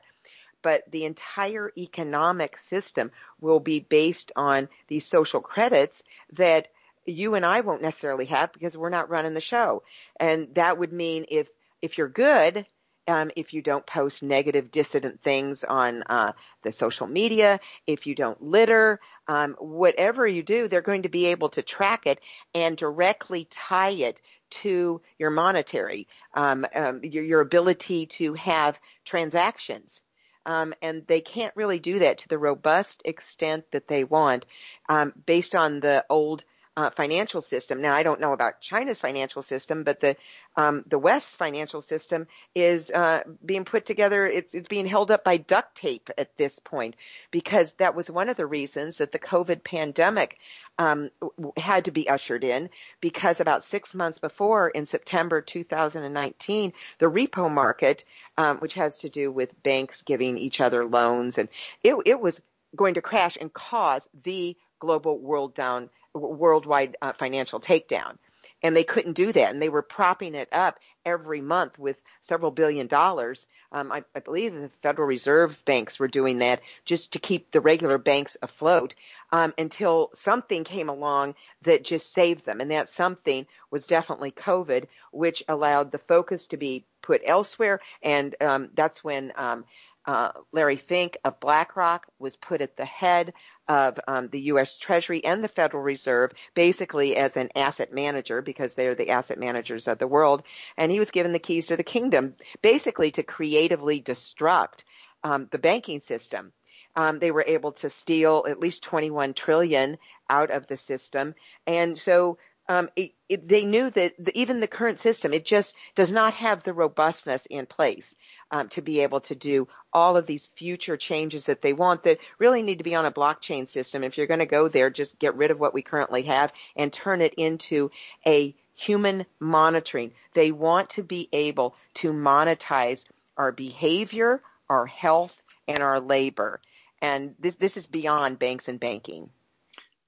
[0.63, 6.69] but the entire economic system will be based on these social credits that
[7.06, 9.84] you and I won't necessarily have because we're not running the show.
[10.19, 11.48] And that would mean if,
[11.84, 12.65] if you're good,
[13.10, 16.32] um, if you don't post negative dissident things on uh,
[16.63, 21.26] the social media, if you don't litter, um, whatever you do, they're going to be
[21.26, 22.19] able to track it
[22.56, 24.22] and directly tie it
[24.62, 30.00] to your monetary, um, um your, your ability to have transactions.
[30.46, 34.46] Um, and they can't really do that to the robust extent that they want
[34.88, 36.43] um, based on the old
[36.75, 37.81] uh, financial system.
[37.81, 40.15] Now, I don't know about China's financial system, but the
[40.55, 44.27] um, the West's financial system is uh, being put together.
[44.27, 46.95] It's, it's being held up by duct tape at this point
[47.31, 50.38] because that was one of the reasons that the COVID pandemic
[50.77, 51.09] um,
[51.57, 52.69] had to be ushered in
[53.01, 58.03] because about six months before, in September 2019, the repo market,
[58.38, 61.49] um, which has to do with banks giving each other loans, and
[61.83, 62.39] it, it was
[62.75, 64.55] going to crash and cause the
[64.86, 68.17] global world down worldwide uh, financial takedown.
[68.65, 69.52] And they couldn't do that.
[69.52, 71.98] And they were propping it up every month with
[72.30, 73.46] several billion dollars.
[73.74, 77.60] Um, I, I believe the Federal Reserve banks were doing that just to keep the
[77.60, 78.93] regular banks afloat
[79.32, 82.62] um, until something came along that just saved them.
[82.62, 87.82] And that something was definitely COVID, which allowed the focus to be put elsewhere.
[88.02, 89.65] And um, that's when um,
[90.05, 93.33] uh, Larry Fink of BlackRock was put at the head
[93.67, 94.77] of um, the U.S.
[94.77, 99.87] Treasury and the Federal Reserve, basically as an asset manager because they're the asset managers
[99.87, 100.43] of the world.
[100.77, 104.81] And he was given the keys to the kingdom, basically to creatively destruct
[105.23, 106.51] um, the banking system.
[106.95, 109.97] Um, they were able to steal at least 21 trillion
[110.29, 111.33] out of the system,
[111.65, 112.37] and so
[112.69, 116.34] um, it, it, they knew that the, even the current system, it just does not
[116.34, 118.15] have the robustness in place
[118.52, 122.19] um, to be able to do all of these future changes that they want that
[122.39, 124.04] really need to be on a blockchain system.
[124.04, 126.91] If you're going to go there, just get rid of what we currently have and
[126.91, 127.91] turn it into
[128.26, 130.12] a human monitoring.
[130.34, 133.04] They want to be able to monetize
[133.38, 135.34] our behavior, our health,
[135.67, 136.62] and our labor.
[137.02, 139.30] And this, this is beyond banks and banking.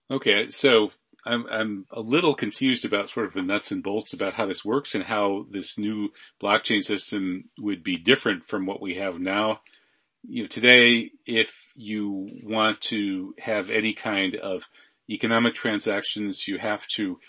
[0.09, 0.91] Okay, so
[1.25, 4.63] I'm I'm a little confused about sort of the nuts and bolts about how this
[4.63, 6.09] works and how this new
[6.41, 9.61] blockchain system would be different from what we have now.
[10.27, 14.69] You know, today, if you want to have any kind of
[15.09, 17.19] economic transactions, you have to,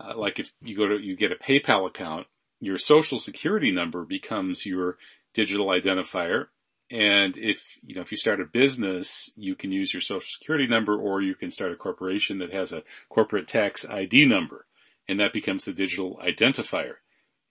[0.00, 2.26] uh, like if you go to, you get a PayPal account,
[2.60, 4.96] your social security number becomes your
[5.34, 6.46] digital identifier
[6.90, 10.66] and if, you know, if you start a business, you can use your social security
[10.66, 14.66] number or you can start a corporation that has a corporate tax ID number
[15.08, 16.94] and that becomes the digital identifier.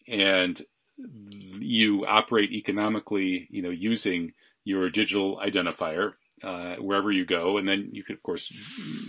[0.07, 0.61] And
[1.59, 4.33] you operate economically, you know, using
[4.63, 7.57] your digital identifier, uh, wherever you go.
[7.57, 8.53] And then you could, of course,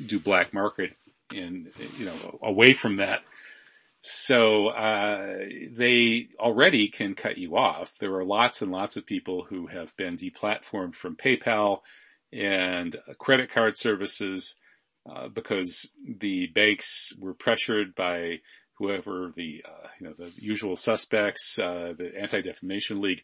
[0.07, 0.95] do black market
[1.35, 3.23] and, you know, away from that.
[4.01, 5.39] So uh,
[5.73, 7.97] they already can cut you off.
[7.99, 11.81] There are lots and lots of people who have been deplatformed from PayPal
[12.33, 14.61] and credit card services
[15.11, 18.39] uh, because the banks were pressured by
[18.79, 23.23] whoever the uh, you know the usual suspects, uh, the Anti Defamation League.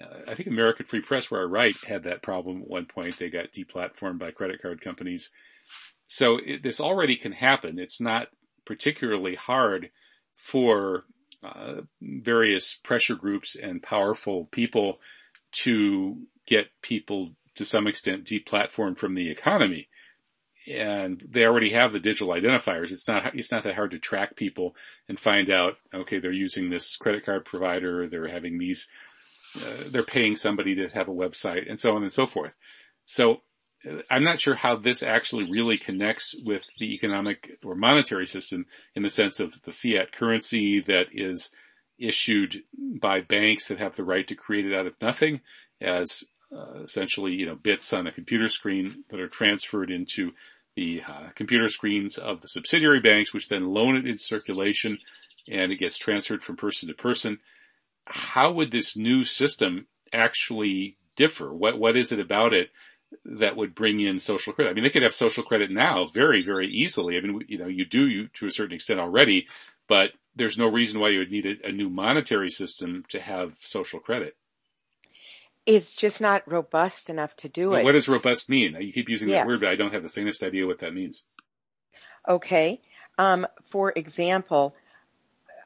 [0.00, 3.18] Uh, I think American Free Press, where I write, had that problem at one point.
[3.18, 5.30] They got deplatformed by credit card companies.
[6.06, 7.78] So it, this already can happen.
[7.78, 8.28] It's not
[8.68, 9.90] particularly hard
[10.36, 11.04] for
[11.42, 15.00] uh, various pressure groups and powerful people
[15.50, 19.88] to get people to some extent deplatformed from the economy.
[20.70, 22.90] And they already have the digital identifiers.
[22.90, 24.76] It's not, it's not that hard to track people
[25.08, 28.86] and find out, okay, they're using this credit card provider, they're having these,
[29.56, 32.54] uh, they're paying somebody to have a website and so on and so forth.
[33.06, 33.40] So
[34.10, 39.02] I'm not sure how this actually really connects with the economic or monetary system in
[39.02, 41.54] the sense of the fiat currency that is
[41.98, 42.62] issued
[43.00, 45.40] by banks that have the right to create it out of nothing
[45.80, 50.32] as uh, essentially, you know, bits on a computer screen that are transferred into
[50.74, 54.98] the uh, computer screens of the subsidiary banks, which then loan it in circulation
[55.48, 57.38] and it gets transferred from person to person.
[58.06, 61.52] How would this new system actually differ?
[61.52, 62.70] What, what is it about it
[63.24, 64.70] that would bring in social credit.
[64.70, 67.16] I mean, they could have social credit now very, very easily.
[67.16, 69.48] I mean, you know, you do you to a certain extent already,
[69.86, 73.56] but there's no reason why you would need a, a new monetary system to have
[73.58, 74.36] social credit.
[75.66, 77.84] It's just not robust enough to do it.
[77.84, 78.76] What does robust mean?
[78.80, 79.40] You keep using yes.
[79.40, 81.26] that word, but I don't have the faintest idea what that means.
[82.26, 82.80] Okay.
[83.18, 84.74] Um, for example,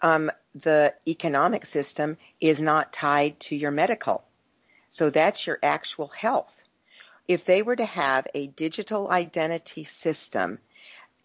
[0.03, 4.24] um, the economic system is not tied to your medical.
[4.90, 6.53] So that's your actual health
[7.28, 10.58] if they were to have a digital identity system,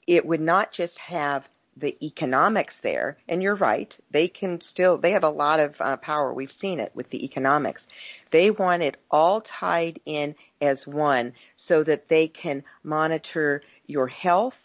[0.05, 1.47] it would not just have
[1.79, 5.97] the economics there, and you're right, they can still, they have a lot of uh,
[5.97, 6.33] power.
[6.33, 7.85] We've seen it with the economics.
[8.31, 14.55] They want it all tied in as one so that they can monitor your health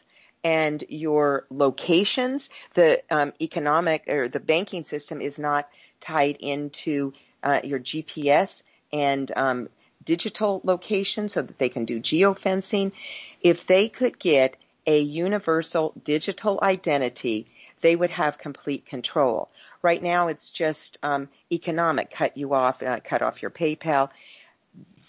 [0.42, 2.48] and your locations.
[2.74, 5.68] The um, economic or the banking system is not
[6.00, 7.12] tied into
[7.42, 8.62] uh, your GPS
[8.92, 9.68] and um,
[10.04, 12.92] digital location so that they can do geofencing.
[13.40, 17.46] If they could get a universal digital identity,
[17.82, 19.48] they would have complete control.
[19.82, 22.12] Right now, it's just um, economic.
[22.12, 24.10] Cut you off, uh, cut off your PayPal.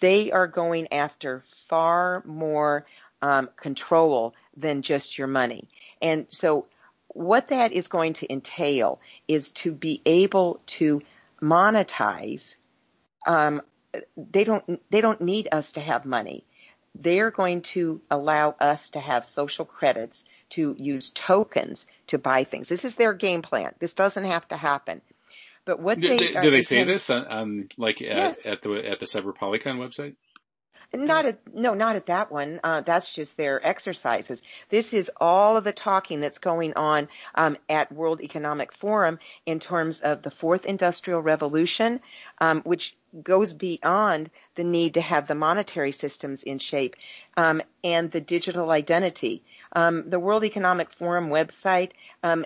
[0.02, 2.86] They are going after far more
[3.22, 5.70] um, control than just your money.
[6.02, 6.68] And so,
[7.08, 11.02] what that is going to entail is to be able to
[11.42, 12.56] monetize
[13.28, 13.62] um,
[14.18, 16.46] they don't they don't need us to have money.
[16.96, 22.70] They're going to allow us to have social credits to use tokens to buy things.
[22.70, 23.74] This is their game plan.
[23.80, 25.02] This doesn't have to happen.
[25.66, 28.46] But what do, they do, do they say this on, on like at, yes.
[28.46, 30.16] at the at the Cyber Polygon website?
[30.96, 32.60] Not at, no, not at that one.
[32.64, 34.44] Uh, that's just their exercises.
[34.70, 39.18] This is all of the talking that's going on um, at World Economic Forum
[39.48, 42.00] in terms of the fourth industrial revolution,
[42.40, 46.96] um, which goes beyond the need to have the monetary systems in shape
[47.38, 49.44] um, and the digital identity.
[49.76, 51.92] Um, the World Economic Forum website
[52.22, 52.46] um,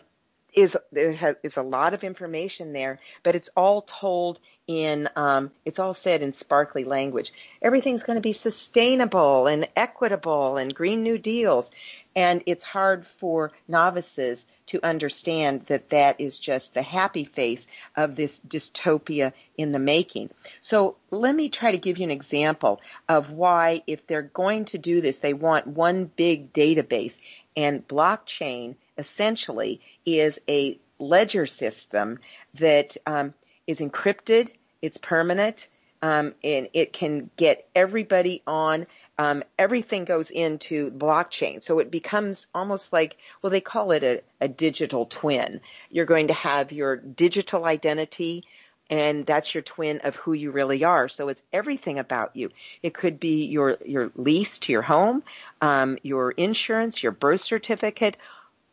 [0.58, 5.52] is there has, is a lot of information there, but it's all told in um,
[5.66, 7.32] it's all said in sparkly language.
[7.62, 11.70] Everything's going to be sustainable and equitable and green new deals,
[12.16, 18.16] and it's hard for novices to understand that that is just the happy face of
[18.16, 20.32] this dystopia in the making.
[20.62, 24.80] So let me try to give you an example of why if they're going to
[24.80, 27.16] do this, they want one big database
[27.56, 32.20] and blockchain essentially is a ledger system
[32.60, 33.34] that um,
[33.68, 34.50] is encrypted,
[34.82, 35.68] it's permanent,
[36.02, 38.86] um, and it can get everybody on.
[39.20, 44.22] Um, everything goes into blockchain, so it becomes almost like well, they call it a,
[44.40, 45.62] a digital twin.
[45.90, 48.44] You're going to have your digital identity
[48.90, 51.10] and that's your twin of who you really are.
[51.10, 52.52] So it's everything about you.
[52.82, 55.24] It could be your your lease to your home,
[55.62, 58.18] um, your insurance, your birth certificate,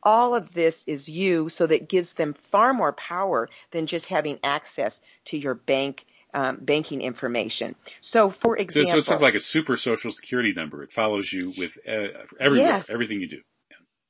[0.05, 4.39] all of this is you so that gives them far more power than just having
[4.43, 7.77] access to your bank um, banking information.
[8.01, 10.83] So, for example, so, so, it's sort of like a super social security number.
[10.83, 12.87] It follows you with uh, everywhere, yes.
[12.89, 13.41] everything you do.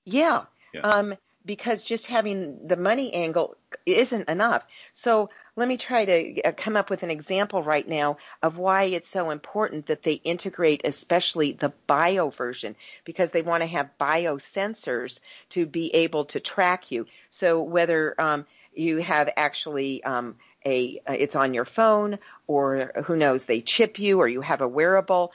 [0.04, 0.44] Yeah.
[0.72, 0.80] yeah.
[0.80, 1.14] Um,
[1.44, 4.62] because just having the money angle isn't enough.
[4.94, 8.84] So let me try to uh, come up with an example right now of why
[8.84, 12.74] it's so important that they integrate especially the bio version
[13.04, 17.06] because they want to have biosensors to be able to track you.
[17.30, 20.36] So whether um, you have actually um,
[20.66, 24.60] a uh, it's on your phone or who knows they chip you or you have
[24.60, 25.32] a wearable,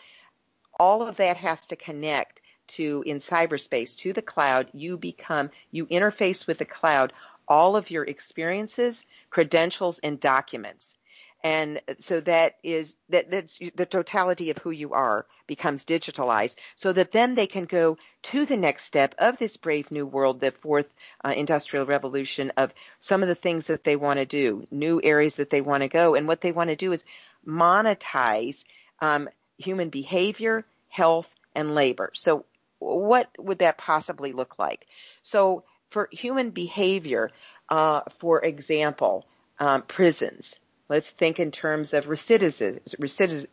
[0.77, 4.67] all of that has to connect to in cyberspace to the cloud.
[4.73, 7.13] You become you interface with the cloud
[7.49, 10.95] all of your experiences, credentials, and documents.
[11.43, 16.91] And so that is, that, that's the totality of who you are becomes digitalized so
[16.93, 20.51] that then they can go to the next step of this brave new world, the
[20.61, 20.87] fourth
[21.23, 25.35] uh, industrial revolution of some of the things that they want to do, new areas
[25.35, 26.13] that they want to go.
[26.15, 27.01] And what they want to do is
[27.47, 28.57] monetize
[28.99, 32.11] um, human behavior, health, and labor.
[32.15, 32.45] So
[32.79, 34.85] what would that possibly look like?
[35.23, 37.31] So for human behavior,
[37.69, 39.25] uh, for example,
[39.59, 40.53] um, prisons.
[40.87, 43.49] Let's think in terms of recidivism.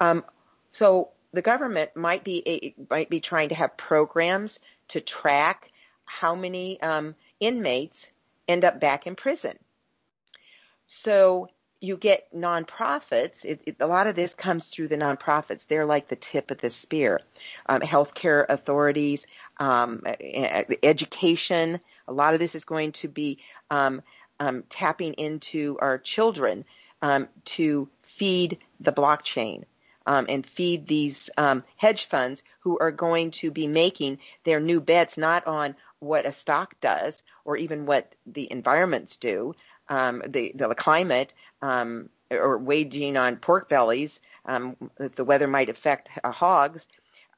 [0.00, 0.24] Um,
[0.72, 5.70] so the government might be might be trying to have programs to track
[6.04, 8.06] how many um, inmates
[8.48, 9.58] end up back in prison.
[10.86, 11.48] So
[11.80, 13.44] you get nonprofits.
[13.44, 15.60] It, it, a lot of this comes through the nonprofits.
[15.68, 17.20] They're like the tip of the spear.
[17.66, 19.26] Um, healthcare authorities,
[19.58, 20.02] um,
[20.82, 21.80] education.
[22.08, 23.38] A lot of this is going to be
[23.70, 24.02] um,
[24.40, 26.64] um tapping into our children
[27.02, 29.64] um, to feed the blockchain.
[30.06, 31.30] Um, and feed these
[31.76, 36.32] hedge funds who are going to be making their new bets not on what a
[36.32, 39.54] stock does or even what the environments do,
[39.88, 41.32] um, the, the climate
[41.62, 46.86] um, or waging on pork bellies, um, that the weather might affect uh, hogs.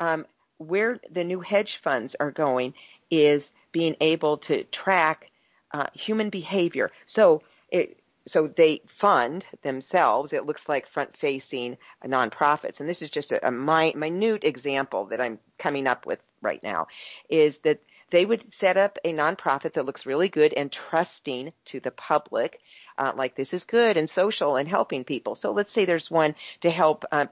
[0.00, 0.26] Um,
[0.58, 2.74] where the new hedge funds are going
[3.10, 5.30] is being able to track
[5.72, 6.90] uh, human behavior.
[7.06, 10.32] So it, so they fund themselves.
[10.32, 15.38] It looks like front-facing nonprofits, and this is just a, a minute example that I'm
[15.58, 16.86] coming up with right now.
[17.28, 17.80] Is that
[18.10, 22.60] they would set up a nonprofit that looks really good and trusting to the public,
[22.98, 25.34] uh, like this is good and social and helping people.
[25.34, 27.26] So let's say there's one to help uh,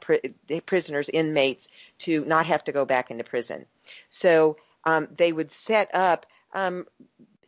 [0.66, 1.68] prisoners, inmates,
[2.00, 3.66] to not have to go back into prison.
[4.10, 6.86] So um, they would set up um,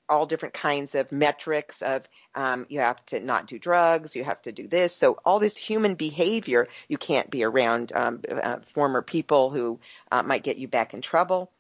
[0.09, 2.03] all different kinds of metrics of
[2.35, 4.97] um, you have to not do drugs, you have to do this.
[4.97, 9.79] So all this human behavior, you can't be around um, uh, former people who
[10.13, 11.51] uh, might get you back in trouble.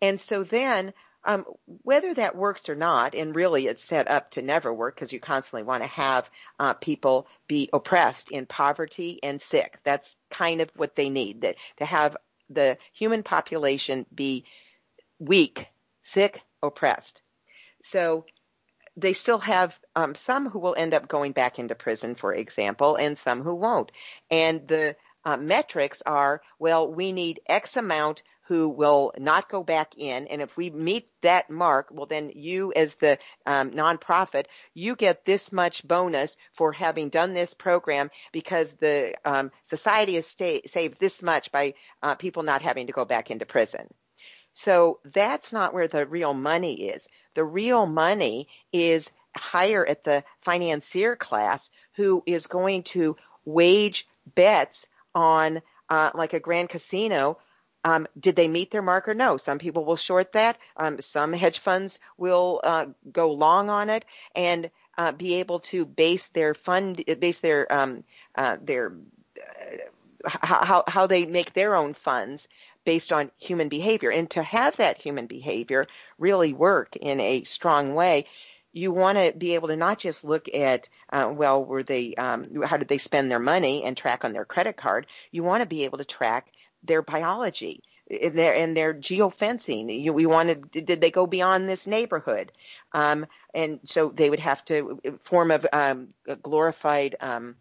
[0.00, 0.92] And so then
[1.24, 1.44] um,
[1.82, 5.20] whether that works or not, and really it's set up to never work because you
[5.20, 6.28] constantly want to have
[6.60, 9.78] uh, people be oppressed in poverty and sick.
[9.84, 12.16] That's kind of what they need, that, to have
[12.50, 14.44] the human population be
[15.18, 15.66] weak,
[16.02, 17.22] sick, oppressed.
[17.90, 18.24] So
[18.96, 22.96] they still have um, some who will end up going back into prison, for example,
[22.96, 23.90] and some who won't.
[24.30, 29.96] And the uh, metrics are, well, we need X amount who will not go back
[29.96, 30.26] in.
[30.26, 35.24] And if we meet that mark, well, then you as the um, nonprofit, you get
[35.24, 41.00] this much bonus for having done this program because the um, society has stay, saved
[41.00, 41.72] this much by
[42.02, 43.88] uh, people not having to go back into prison.
[44.52, 47.02] So that's not where the real money is.
[47.34, 54.86] The real money is higher at the financier class who is going to wage bets
[55.14, 55.60] on
[55.90, 57.38] uh, like a grand casino
[57.84, 59.14] um, did they meet their marker?
[59.14, 59.36] No.
[59.36, 60.56] Some people will short that.
[60.76, 64.04] Um, some hedge funds will uh, go long on it
[64.34, 68.04] and uh, be able to base their fund, base their um,
[68.36, 68.94] uh, their
[69.36, 72.48] uh, how how they make their own funds
[72.84, 74.10] based on human behavior.
[74.10, 75.86] And to have that human behavior
[76.18, 78.26] really work in a strong way,
[78.72, 82.62] you want to be able to not just look at, uh, well, were they, um,
[82.64, 85.06] how did they spend their money and track on their credit card.
[85.30, 86.48] You want to be able to track
[86.82, 90.02] their biology and their and their geofencing.
[90.02, 92.52] You, we wanted did they go beyond this neighborhood,
[92.92, 96.08] um, and so they would have to form a, um,
[96.42, 97.16] glorified.
[97.20, 97.56] Um,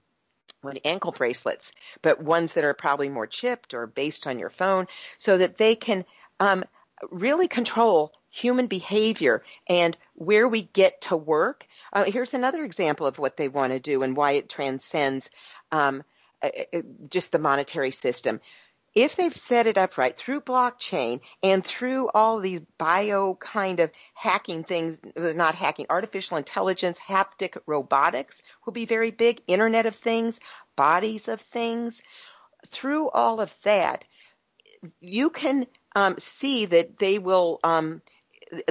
[0.86, 4.88] ankle bracelets, but ones that are probably more chipped or based on your phone,
[5.20, 6.06] so that they can
[6.40, 6.64] um,
[7.12, 11.66] really control human behavior and where we get to work.
[11.94, 15.30] Uh, here's another example of what they want to do and why it transcends
[15.72, 16.04] um,
[16.42, 18.40] uh, uh, just the monetary system
[18.96, 23.90] if they've set it up right through blockchain and through all these bio kind of
[24.14, 30.40] hacking things, not hacking, artificial intelligence, haptic robotics will be very big, Internet of Things,
[30.76, 32.02] bodies of things.
[32.72, 34.06] Through all of that,
[35.00, 35.66] you can
[35.96, 38.02] um, see that they will, um,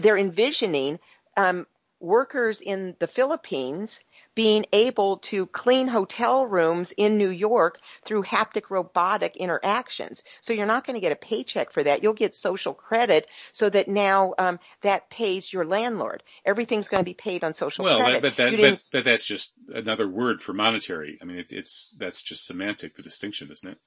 [0.00, 1.00] they're envisioning
[1.36, 1.66] um,
[1.98, 3.98] workers in the Philippines
[4.34, 10.22] being able to clean hotel rooms in New York through haptic robotic interactions.
[10.40, 12.02] So you're not going to get a paycheck for that.
[12.02, 16.22] You'll get social credit so that now um, that pays your landlord.
[16.46, 18.02] Everything's going to be paid on social credit.
[18.02, 18.20] well.
[18.20, 21.18] But, that, but, but that's just another word for monetary.
[21.20, 23.78] I mean, it's, it's that's just semantic, the distinction, isn't it?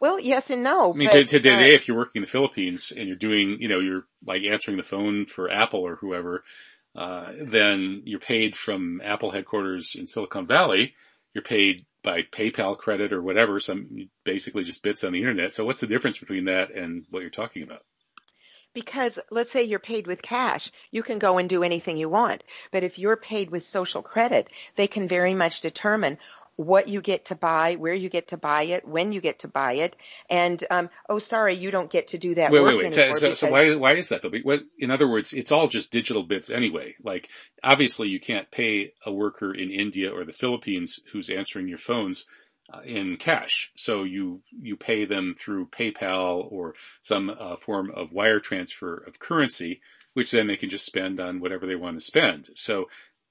[0.00, 0.92] Well, yes and no.
[0.92, 3.68] I mean, but, today, uh, if you're working in the Philippines and you're doing, you
[3.68, 6.44] know, you're like answering the phone for Apple or whoever,
[6.94, 10.94] uh, then you're paid from Apple headquarters in Silicon Valley.
[11.32, 15.54] You're paid by PayPal credit or whatever, some basically just bits on the internet.
[15.54, 17.80] So what's the difference between that and what you're talking about?
[18.74, 22.42] Because let's say you're paid with cash, you can go and do anything you want.
[22.72, 26.18] But if you're paid with social credit, they can very much determine
[26.56, 29.48] what you get to buy, where you get to buy it, when you get to
[29.48, 29.96] buy it,
[30.30, 32.50] and um, oh, sorry, you don't get to do that.
[32.50, 32.94] Wait, work wait, wait.
[32.94, 34.30] So, so, so why why is that though?
[34.42, 36.94] What, in other words, it's all just digital bits anyway.
[37.02, 37.28] Like
[37.62, 42.26] obviously, you can't pay a worker in India or the Philippines who's answering your phones
[42.72, 43.72] uh, in cash.
[43.76, 49.18] So you you pay them through PayPal or some uh, form of wire transfer of
[49.18, 49.80] currency,
[50.14, 52.50] which then they can just spend on whatever they want to spend.
[52.54, 52.86] So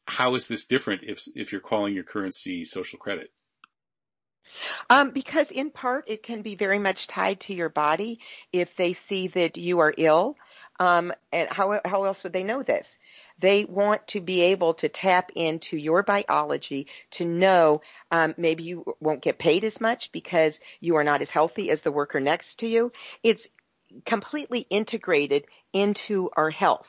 [0.07, 3.31] how is this different if if you're calling your currency social credit?
[4.89, 8.19] Um, because in part it can be very much tied to your body.
[8.51, 10.35] If they see that you are ill,
[10.79, 12.97] um, and how how else would they know this?
[13.39, 17.81] They want to be able to tap into your biology to know
[18.11, 21.81] um, maybe you won't get paid as much because you are not as healthy as
[21.81, 22.91] the worker next to you.
[23.23, 23.47] It's
[24.05, 26.87] completely integrated into our health.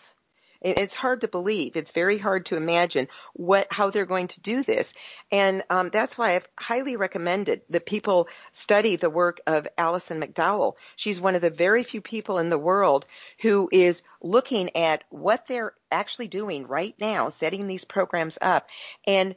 [0.65, 1.77] It's hard to believe.
[1.77, 4.91] It's very hard to imagine what how they're going to do this,
[5.31, 10.75] and um, that's why I've highly recommended that people study the work of Alison McDowell.
[10.97, 13.05] She's one of the very few people in the world
[13.43, 18.67] who is looking at what they're actually doing right now, setting these programs up,
[19.07, 19.35] and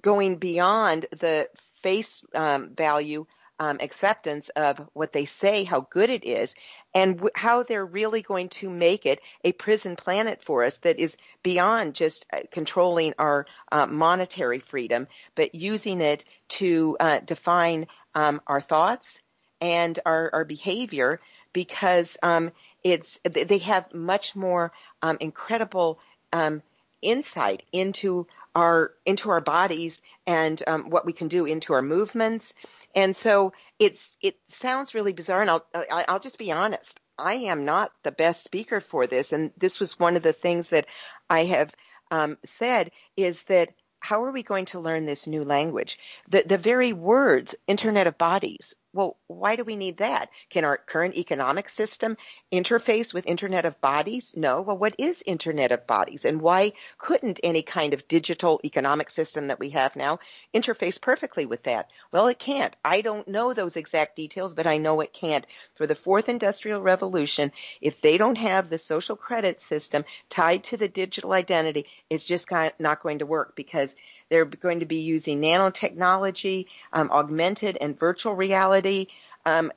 [0.00, 1.48] going beyond the
[1.82, 3.26] face um, value
[3.60, 6.54] um, acceptance of what they say, how good it is,
[6.94, 10.98] and w- how they're really going to make it a prison planet for us that
[10.98, 17.86] is beyond just uh, controlling our uh, monetary freedom, but using it to uh, define
[18.14, 19.20] um, our thoughts
[19.60, 21.20] and our, our behavior
[21.52, 22.50] because um,
[22.82, 25.98] it's they have much more um, incredible
[26.32, 26.62] um,
[27.00, 32.52] insight into our into our bodies and um, what we can do into our movements
[32.94, 36.98] and so it's it sounds really bizarre, and I'll I'll just be honest.
[37.18, 40.66] I am not the best speaker for this, and this was one of the things
[40.70, 40.86] that
[41.30, 41.70] I have
[42.10, 43.70] um, said is that
[44.00, 45.96] how are we going to learn this new language?
[46.30, 50.30] The, the very words, Internet of Bodies, well, why do we need that?
[50.50, 52.16] Can our current economic system
[52.52, 54.32] interface with Internet of Bodies?
[54.36, 54.62] No.
[54.62, 56.24] Well, what is Internet of Bodies?
[56.24, 60.20] And why couldn't any kind of digital economic system that we have now
[60.54, 61.88] interface perfectly with that?
[62.12, 62.74] Well, it can't.
[62.84, 65.44] I don't know those exact details, but I know it can't.
[65.76, 70.76] For the fourth industrial revolution, if they don't have the social credit system tied to
[70.76, 72.46] the digital identity, it's just
[72.78, 73.90] not going to work because
[74.34, 79.06] they're going to be using nanotechnology, um, augmented and virtual reality.
[79.46, 79.70] Um,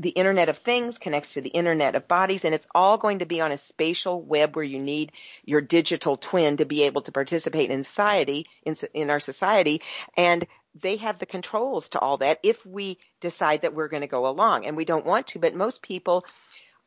[0.00, 3.26] the Internet of Things connects to the Internet of Bodies, and it's all going to
[3.26, 5.10] be on a spatial web where you need
[5.44, 9.82] your digital twin to be able to participate in society, in, in our society,
[10.16, 10.46] and
[10.80, 14.28] they have the controls to all that if we decide that we're going to go
[14.28, 16.24] along, and we don't want to, but most people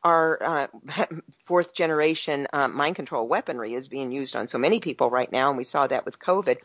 [0.04, 0.66] our uh,
[1.46, 5.48] fourth generation uh, mind control weaponry is being used on so many people right now,
[5.48, 6.56] and we saw that with COVID.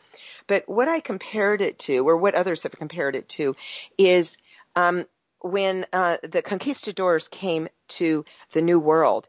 [0.48, 3.56] But what I compared it to, or what others have compared it to,
[3.98, 4.36] is
[4.76, 5.06] um,
[5.42, 9.28] when uh, the conquistadors came to the New World.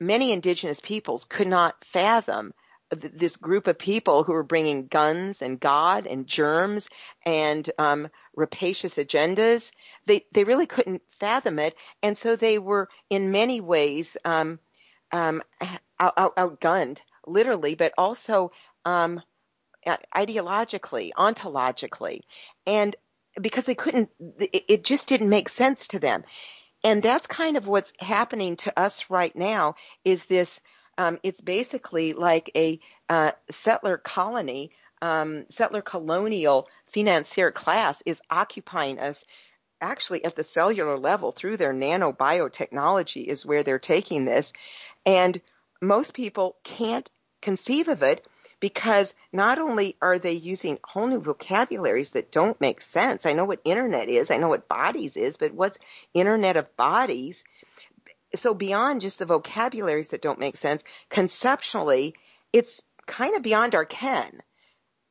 [0.00, 2.52] Many indigenous peoples could not fathom
[2.90, 6.88] this group of people who were bringing guns and God and germs
[7.24, 9.62] and um, rapacious agendas.
[10.06, 14.58] They they really couldn't fathom it, and so they were in many ways um,
[15.12, 15.42] um,
[16.00, 18.52] out, out, outgunned, literally, but also
[18.84, 19.20] um,
[20.14, 22.20] ideologically, ontologically,
[22.66, 22.96] and
[23.40, 24.08] because they couldn't,
[24.38, 26.24] it, it just didn't make sense to them.
[26.84, 29.74] And that's kind of what's happening to us right now.
[30.04, 30.48] Is this?
[30.98, 33.30] Um, it's basically like a uh,
[33.64, 39.24] settler colony, um, settler colonial financier class is occupying us
[39.80, 44.52] actually at the cellular level through their nanobiotechnology is where they're taking this.
[45.06, 45.40] And
[45.80, 47.08] most people can't
[47.40, 48.26] conceive of it
[48.60, 53.24] because not only are they using whole new vocabularies that don't make sense.
[53.24, 54.30] I know what internet is.
[54.30, 55.78] I know what bodies is, but what's
[56.12, 57.42] internet of bodies?
[58.36, 62.14] So beyond just the vocabularies that don't make sense, conceptually,
[62.52, 64.42] it's kind of beyond our ken.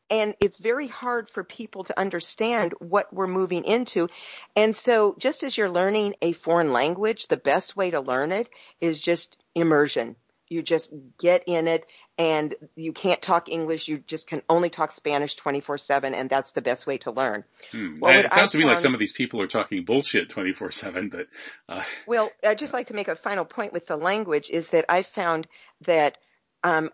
[0.09, 4.07] And it's very hard for people to understand what we're moving into.
[4.55, 8.47] And so just as you're learning a foreign language, the best way to learn it
[8.79, 10.15] is just immersion.
[10.49, 10.89] You just
[11.19, 11.85] get in it
[12.17, 13.87] and you can't talk English.
[13.87, 17.43] You just can only talk Spanish 24-7 and that's the best way to learn.
[17.71, 17.97] Hmm.
[17.99, 21.27] Well, it sounds to me like some of these people are talking bullshit 24-7, but,
[21.69, 21.83] uh...
[22.07, 25.03] Well, I'd just like to make a final point with the language is that I
[25.03, 25.47] found
[25.85, 26.17] that,
[26.63, 26.89] um,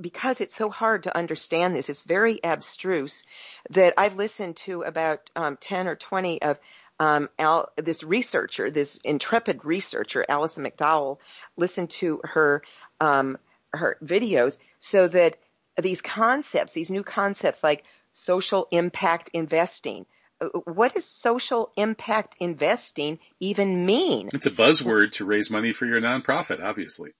[0.00, 3.22] because it's so hard to understand this, it's very abstruse
[3.70, 6.58] that I've listened to about um, 10 or 20 of
[7.00, 11.18] um, Al, this researcher, this intrepid researcher, Alison McDowell,
[11.56, 12.62] listened to her
[13.00, 13.38] um,
[13.72, 15.36] her videos so that
[15.82, 17.82] these concepts, these new concepts like
[18.12, 20.06] social impact investing,
[20.40, 24.28] uh, what does social impact investing even mean?
[24.32, 27.10] It's a buzzword to raise money for your nonprofit, obviously.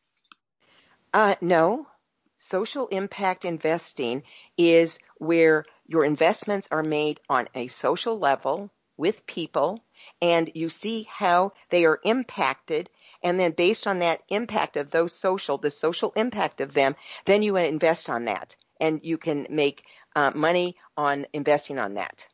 [1.13, 1.87] Uh, no,
[2.51, 4.23] social impact investing
[4.57, 9.83] is where your investments are made on a social level with people
[10.21, 12.89] and you see how they are impacted
[13.23, 16.95] and then based on that impact of those social, the social impact of them,
[17.27, 19.83] then you invest on that and you can make
[20.15, 22.25] uh, money on investing on that.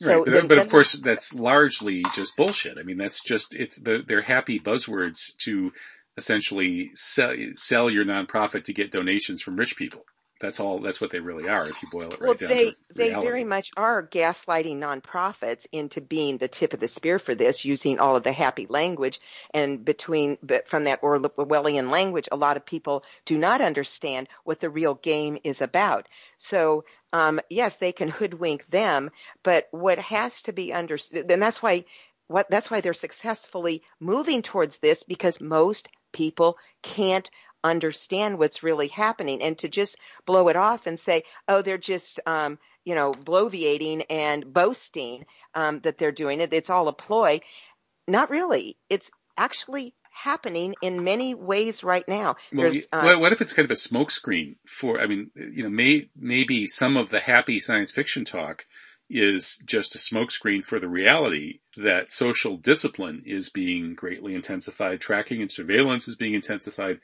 [0.00, 2.78] Right, so but, but of course that's largely just bullshit.
[2.78, 5.72] I mean, that's just, it's the, they're happy buzzwords to
[6.16, 10.04] essentially sell, sell your nonprofit to get donations from rich people.
[10.40, 12.74] That's all, that's what they really are if you boil it right well, down they,
[12.94, 17.64] They very much are gaslighting nonprofits into being the tip of the spear for this
[17.64, 19.20] using all of the happy language
[19.52, 24.60] and between, but from that Orwellian language, a lot of people do not understand what
[24.60, 26.06] the real game is about.
[26.38, 29.10] So, um, yes, they can hoodwink them,
[29.42, 31.84] but what has to be understood, and that's why
[32.28, 37.28] what, that's why they're successfully moving towards this because most people can't
[37.64, 39.96] understand what's really happening and to just
[40.26, 45.80] blow it off and say, oh, they're just, um, you know, bloviating and boasting um,
[45.84, 46.52] that they're doing it.
[46.52, 47.40] It's all a ploy.
[48.06, 48.76] Not really.
[48.88, 52.36] It's actually happening in many ways right now.
[52.52, 56.10] Well, uh, what if it's kind of a smokescreen for, I mean, you know, may,
[56.16, 58.66] maybe some of the happy science fiction talk
[59.10, 65.40] is just a smokescreen for the reality that social discipline is being greatly intensified, tracking
[65.40, 66.98] and surveillance is being intensified.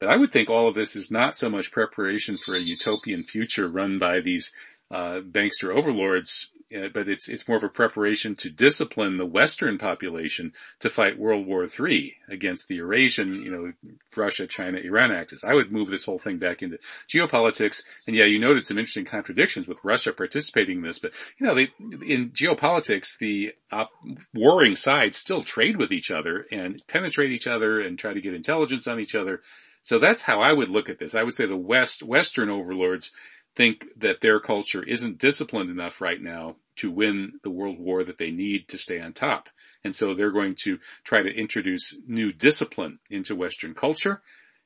[0.00, 3.22] But I would think all of this is not so much preparation for a utopian
[3.22, 4.52] future run by these
[4.90, 9.78] uh, bankster overlords uh, but it's it's more of a preparation to discipline the Western
[9.78, 13.72] population to fight World War III against the Eurasian, you know,
[14.14, 15.44] Russia, China, Iran axis.
[15.44, 16.78] I would move this whole thing back into
[17.08, 17.84] geopolitics.
[18.06, 21.54] And yeah, you noted some interesting contradictions with Russia participating in this, but you know,
[21.54, 21.70] they,
[22.06, 23.92] in geopolitics, the op-
[24.34, 28.34] warring sides still trade with each other and penetrate each other and try to get
[28.34, 29.40] intelligence on each other.
[29.88, 31.14] So that's how I would look at this.
[31.14, 33.10] I would say the West, Western overlords
[33.56, 38.18] think that their culture isn't disciplined enough right now to win the world war that
[38.18, 39.48] they need to stay on top.
[39.82, 44.20] And so they're going to try to introduce new discipline into Western culture.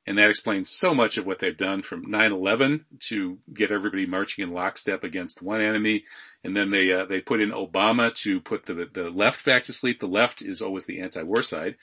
[0.08, 4.42] And that explains so much of what they've done from 9-11 to get everybody marching
[4.42, 6.02] in lockstep against one enemy.
[6.42, 9.72] And then they, uh, they put in Obama to put the, the left back to
[9.72, 10.00] sleep.
[10.00, 11.76] The left is always the anti-war side.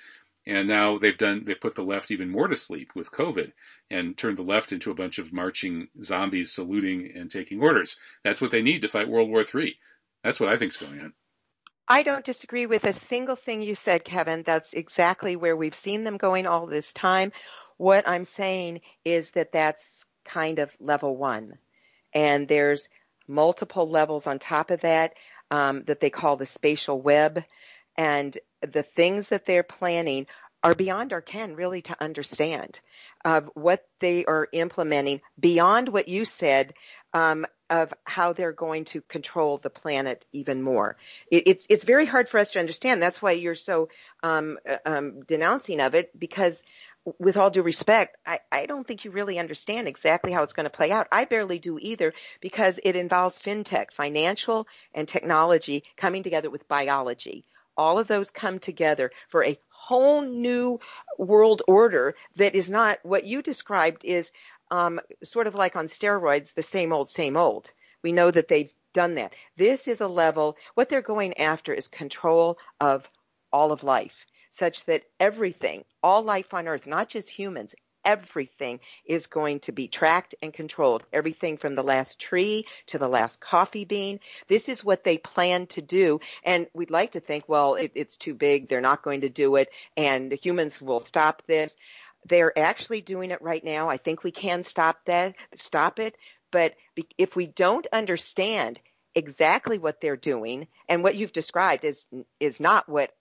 [0.49, 3.51] And now they've done, they've put the left even more to sleep with COVID
[3.91, 7.99] and turned the left into a bunch of marching zombies saluting and taking orders.
[8.23, 9.77] That's what they need to fight World War III.
[10.23, 11.13] That's what I think's going on.
[11.87, 14.41] I don't disagree with a single thing you said, Kevin.
[14.43, 17.31] That's exactly where we've seen them going all this time.
[17.77, 19.83] What I'm saying is that that's
[20.25, 21.59] kind of level one.
[22.11, 22.89] And there's
[23.27, 25.13] multiple levels on top of that
[25.51, 27.43] um, that they call the spatial web
[27.95, 30.27] and the things that they're planning
[30.63, 32.79] are beyond our ken really to understand
[33.23, 36.73] of what they are implementing beyond what you said
[37.13, 40.97] um, of how they're going to control the planet even more.
[41.31, 43.01] It, it's it's very hard for us to understand.
[43.01, 43.89] That's why you're so
[44.23, 46.61] um, uh, um, denouncing of it because.
[47.17, 50.65] With all due respect, I, I don't think you really understand exactly how it's going
[50.65, 51.07] to play out.
[51.11, 57.45] I barely do either because it involves fintech, financial and technology coming together with biology
[57.79, 60.77] all of those come together for a whole new
[61.17, 64.31] world order that is not what you described is
[64.69, 67.71] um, sort of like on steroids, the same old, same old.
[68.03, 69.33] We know that they've done that.
[69.57, 73.05] This is a level, what they're going after is control of
[73.53, 77.73] all of life, such that everything, all life on earth, not just humans,
[78.05, 81.03] everything is going to be tracked and controlled.
[81.13, 84.19] Everything from the last tree to the last coffee bean.
[84.47, 86.19] This is what they plan to do.
[86.43, 88.69] And we'd like to think, well, it, it's too big.
[88.69, 91.73] They're not going to do it and the humans will stop this.
[92.27, 93.89] they're actually doing it right now.
[93.89, 96.15] I think we can stop that, stop it.
[96.51, 96.73] But
[97.17, 98.79] if we don't understand
[99.15, 101.97] exactly what they're doing and what you've described is
[102.39, 103.11] is not what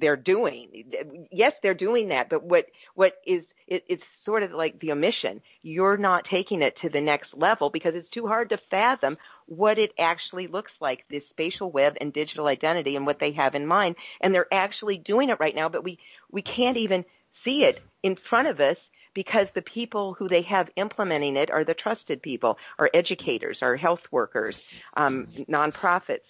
[0.00, 0.92] they're doing.
[1.30, 5.40] Yes, they're doing that, but what what is it, it's sort of like the omission.
[5.62, 9.16] You're not taking it to the next level because it's too hard to fathom
[9.46, 13.54] what it actually looks like, this spatial web and digital identity and what they have
[13.54, 13.96] in mind.
[14.20, 15.98] And they're actually doing it right now, but we
[16.30, 17.04] we can't even
[17.44, 18.78] see it in front of us
[19.14, 23.74] because the people who they have implementing it are the trusted people, are educators, are
[23.74, 24.60] health workers,
[24.96, 26.26] um, nonprofits.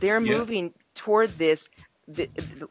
[0.00, 0.36] They're yeah.
[0.36, 1.66] moving toward this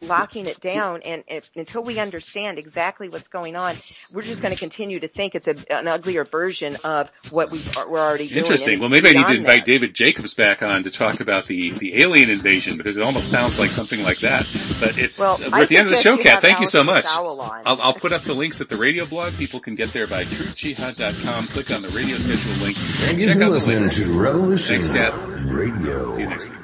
[0.01, 3.77] locking it down and if, until we understand exactly what's going on,
[4.13, 7.63] we're just going to continue to think it's a, an uglier version of what we
[7.77, 8.39] are, we're already doing.
[8.39, 8.79] Interesting.
[8.79, 9.71] Well, maybe I need to invite that.
[9.71, 13.59] David Jacobs back on to talk about the, the alien invasion because it almost sounds
[13.59, 14.47] like something like that.
[14.79, 16.41] But it's, well, we're at the end of the show, Cat.
[16.41, 17.05] Thank you so much.
[17.07, 19.35] I'll, I'll, put up the links at the radio blog.
[19.37, 21.47] People can get there by truthjihad.com.
[21.47, 22.77] Click on the radio schedule link.
[23.01, 23.97] And check out the links.
[23.97, 25.13] To Revolution Thanks, Cat.
[25.51, 26.11] Radio.
[26.11, 26.57] See you next week.